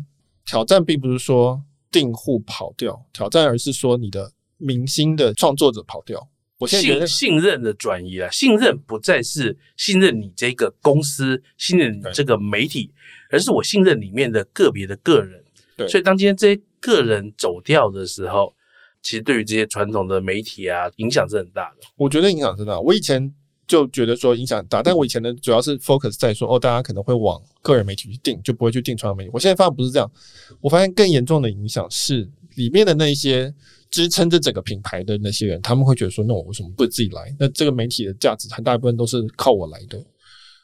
[0.46, 1.64] 挑战并不是说。
[1.92, 6.30] 订户跑掉挑战，而是说你的明星的创作者跑掉。
[6.60, 12.94] 我现在觉得信信任的转移啊，信任不再是信任你这个公司，信任你这个媒体，
[13.32, 15.44] 而是我信任里面的个别的个人。
[15.76, 18.54] 对，所以当今天这些个人走掉的时候，
[19.02, 21.88] 其实对于这些传统的媒体啊，影响是很大的。
[21.96, 22.80] 我觉得影响是大。
[22.80, 23.34] 我以前。
[23.70, 29.30] 就觉得说影响很大，但我以前呢，主要是 focus 在说哦，大家可能会往个人媒体去订，就不会去订传统媒体。
[29.32, 30.12] 我现在发现不是这样，
[30.60, 33.54] 我发现更严重的影响是里面的那一些
[33.92, 37.32] 支撑着整个品牌的那些人，他们会觉得说，那我为什么不自己来？
[37.38, 40.04] 那这个媒体的价值很大一部分都是靠我来的，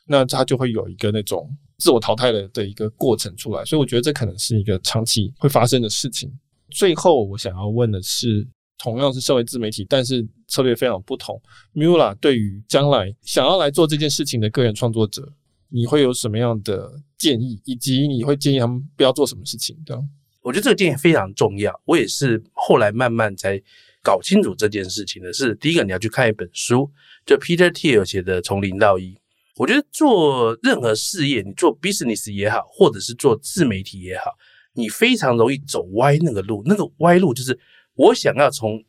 [0.07, 3.63] 那他就会有一个那种自我淘汰的的一个过程出来。
[3.65, 6.33] 所以我觉得这可能是一个长期会发生的事情。
[6.76, 8.47] 最后我想要问的是。
[8.78, 11.41] 同样是身为自媒体，但是策略非常不同。
[11.73, 15.32] Mula 对于将来想要来做这件事情的个人创作者，
[15.69, 19.76] 你会有什么样的建议，以及你会建议他们不要做什么事情？
[19.86, 20.09] 这样，
[20.41, 21.73] 我觉得这个建议非常重要。
[21.86, 23.59] 我也是后来慢慢才
[24.03, 25.32] 搞清楚这件事情的。
[25.32, 26.91] 是第一个，你要去看一本书，
[27.26, 29.13] 就 Peter Thiel 写的《从零到一》。
[29.55, 34.32] 我觉得做任何事业，你做 business 也好，或者是做自媒体也好，
[34.76, 36.61] 你非常容易走歪那个路。
[36.65, 37.59] 那个歪路就是。
[37.97, 38.84] 我想要从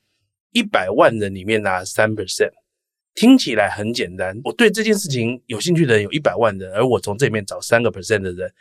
[0.51, 2.51] 一百万人里面拿三 percent，
[3.15, 4.37] 听起来很简单。
[4.43, 8.53] 我对这件事情有兴趣的人有一百万人，而我从这里面找三个 percent 的人，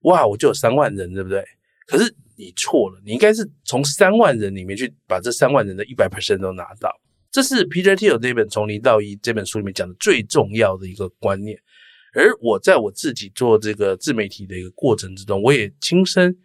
[0.00, 1.44] 哇，我就有三万人，对不对？
[1.86, 6.90] 可是你错了，你应该是从三万人里面去把这三万人的一百 percent 都拿到。
[7.30, 11.56] 这是 Peter Thiel 这本《从零到一》这本书里面讲的最重要的一个观念。
[12.14, 16.36] 而我在我自己做这个自媒体的一个过程之中，我也亲身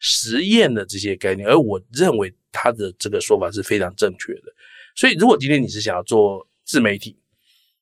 [0.00, 2.34] 实验的这些概念，而我认为。
[2.52, 4.52] 他的这个说法是非常正确的，
[4.96, 7.16] 所以如果今天你是想要做自媒体，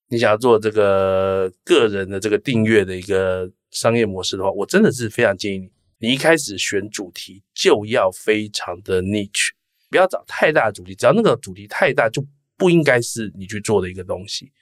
[0.08, 9.48] 你想要做这个个人的这个订阅的一个商业模式的话，我真的是非常建议你，你一开始选主题就要非常的 niche，
[9.88, 12.22] 不要找太大的主题，只要那个主题太大，就
[12.58, 14.52] 不应该是你去做的一个东西。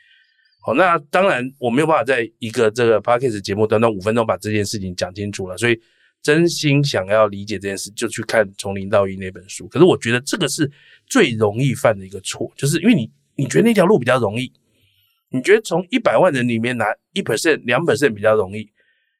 [0.61, 5.77] 好，那当然我没有办法在一个这个 podcast 节目短短五分钟把这件事情讲清楚了，所以。
[6.27, 9.69] 真心想要理解这件事，就去看《从零到一》那本书。
[9.69, 10.69] 可是我觉得这个是
[11.07, 14.51] 最容易犯的一个错，就是因为你你觉得那条路比较容易，
[15.31, 18.69] 你觉得从一百万人里面拿一 percent、两 percent 比较容易，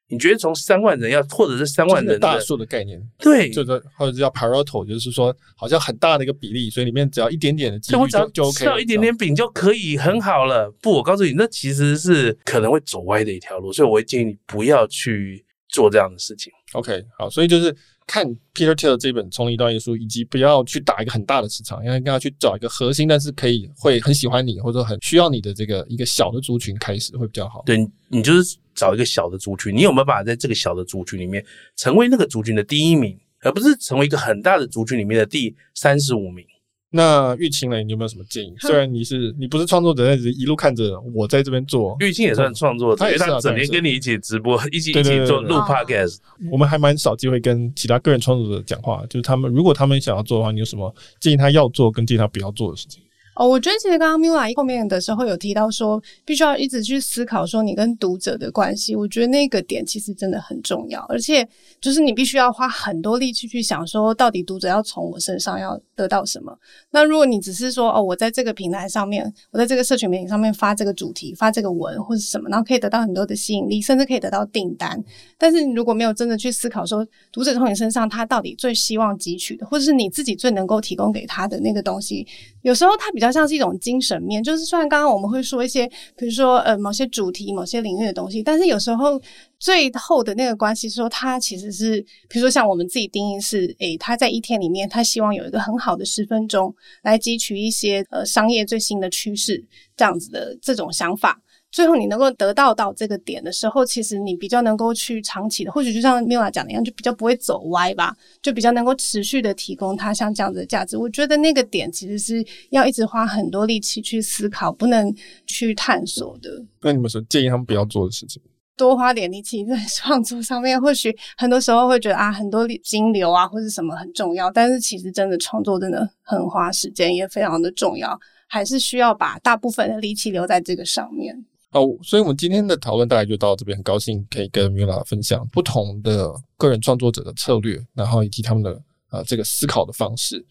[0.09, 10.69] 你觉得从三万人要或者是三万人的大数的概念，对，就是或者叫 Pareto，就是说好像很大的一个比例，所以里面只要一点点的几率就就 OK，少一点点饼就可以很好了。
[10.81, 16.51] 不，我告诉你，那其实是可能会走歪的一条路，所以我会建议你不要去做这样的事情。
[16.73, 17.73] OK，好，所以就是
[18.05, 27.63] 看 Peter Thiel 这本《从零到一》书，以及不要去打一个很大的市场，因为跟他去找一个核心，但是可以会很喜欢你或者很需要你的这个一个小的族群开始会比较好。
[27.65, 27.77] 对，
[28.09, 31.43] 你就是找一个小的族群，你有没有办法在这个小的族群里面
[31.77, 36.45] 成为那个族群的第一名，而不是成为一个很大的族群里面的第三十五名？
[36.89, 37.83] 那玉清呢？
[37.83, 38.53] 你有没有什么建议？
[38.59, 41.95] 虽然你是你不是创作者，但是一路看着我在这边做。
[41.99, 46.17] 玉清也算创作者，他也是他整天跟你一起直播，一起一起做录 podcast。
[46.49, 53.03] 我们还蛮少机会跟其他个人创作者讲话，就是他们如果他们想要做的话，你有什么建议他要做跟建议他不要做的事情？
[53.37, 58.95] 哦，我觉得其实刚刚 Mila 后面的时候有提到说，必须要一直去思考说你跟读者的关系。
[58.95, 61.47] 我觉得那个点其实真的很重要，而且
[61.79, 66.57] 就是你必须要花很多力气去想说，到底读者要从我身上要得到什么。
[66.91, 75.03] 那如果你只是说哦，我在这个平台上面，我在这个社群媒体上面发这个主题、发这个文或者什么，然后可以得到很多的吸引力，甚至可以得到订单。
[75.37, 82.25] 但是你如果没有真的去思考说，读者从你身上他到底最希望汲取的，或者是你自己最能够提供给他的那个东西，
[82.67, 83.27] 有时候它比较。
[83.37, 89.21] 像是一种精神面，就是虽然刚刚我们会说一些，比如说呃某些主题、某些领域的东西，但是有时候
[89.59, 99.63] 最后的那个关系，说他其实是，比如说像我们自己定义是，诶，他在一天里面，他希望有一个很好的十分钟来汲取一些呃商业最新的趋势，
[99.95, 101.39] 这样子的这种想法。
[101.69, 110.97] 最后，你能够得到到这个点的时候，其实你比较能够去长期的，或许就像 Miula 讲的一样，就比较不会走歪吧，就比较能够持续的提供它像这样子的价值。
[110.97, 115.13] 我觉得那个点其实是要一直花很多力气去思考，不能
[115.45, 116.49] 去探索的。
[116.81, 118.41] 那你们说建议他们不要做的事情？
[118.77, 120.79] 多花点力气在创作上面。
[120.79, 131.35] 或许很多时候会觉得啊，很多金流啊或者什么很重要，但是其实真的创作真的很花时间，也非常的重要，还是需要把大部分的力气留在这个上面。
[131.71, 133.75] 哦，所以我们今天的讨论大概就到这边。
[133.75, 140.43] 很高兴可以跟 Miula 分享不同的个人创作者的策略，然后以及他们的呃这个思考的方式，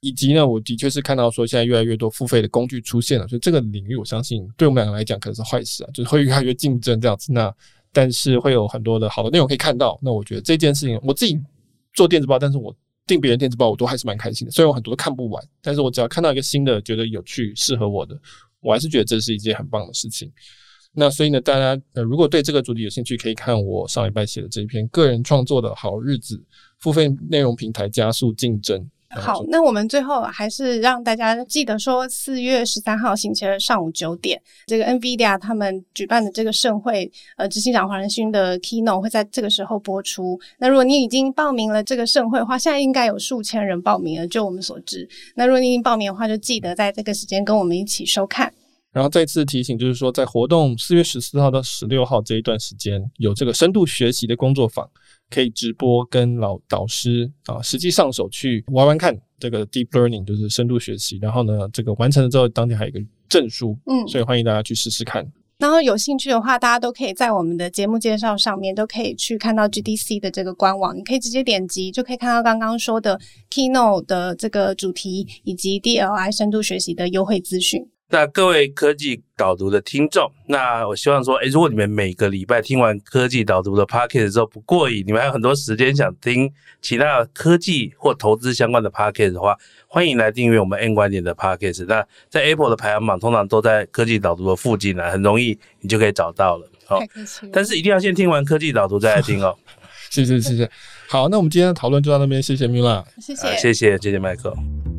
[0.00, 7.32] 以及呢，我的确是看到说现在越来越多付费的工具出现了，所以这个领域我相信对我们两个来讲可能是坏事啊，就是会越来越竞争这样子。
[7.32, 7.52] 那
[7.92, 9.98] 但是会有很多的好的内容可以看到。
[10.00, 11.38] 那我觉得这件事情，我自己
[11.92, 12.74] 做电子报，但是我
[13.06, 14.52] 订别人电子报，我都还是蛮开心的。
[14.52, 18.16] 虽然我很多都看不完，但是我只要看到一个新的，觉得有趣、适合我的。
[18.60, 20.30] 我还是觉得这是一件很棒的事情。
[20.92, 26.42] 那所以呢，大家呃，如果对这个主题有兴趣，可以看我上礼拜写的这一篇《个人创作的好日子：
[26.78, 28.80] 付费内容平台加速竞争》。
[29.10, 40.38] 好，那我们最后还是让大家记得说，四月十三号星期二上午九点，这个 NVIDIA 他们举办的这个盛会，呃，执行长黄仁勋的 Keynote 会在这个时候播出。
[40.58, 45.08] 那如果你已经报名了这个盛会的话，现在应该有数千人报名了，就我们所知。
[45.34, 48.52] 那如果你已经报名的话，就记得在这个时间跟我们一起收看。
[48.92, 54.84] 然后再次提醒，就是说，在活动四月十四号到十六号这一段时间，有这个深度学习的工作坊，
[55.30, 61.18] 可以直播跟老导师啊，实际上手去玩玩看这个 deep learning，就是深度学习。
[61.22, 65.26] 然后呢，这个完成了之后，当天还有一个证书，嗯，所以欢迎大家去试试看。
[65.58, 73.20] 然后有兴趣的话，大家都可以在我们的节目介绍上面都可以去看到 GDC 的这个官网，你可以直接点击，就可以看到刚刚说的
[73.50, 77.86] Keynote 的这个主题以及 DLI 深度学习的优惠资讯。
[78.12, 86.52] 那各位科技导读的听众，那我希望说，诶，如果你们每个礼拜听完科技导读的 Podcast 之后不过瘾，你们还有很多时间想听
[86.82, 89.56] 其他科技或投资相关的 Podcast 的话，
[89.86, 91.84] 欢迎来订阅我们 N 观点的 Podcast。
[91.86, 96.68] 那在 Apple 的排行榜通常都在科技导读的附近呢，很容易你就可以找到了。
[96.86, 97.00] 好，
[97.52, 99.56] 但是一定要先听完科技导读再来听哦。
[100.10, 100.68] 谢谢谢谢。
[101.08, 104.89] 好，那我们今天的讨论就到那边，谢谢 Miula，谢谢，谢谢谢谢 Michael。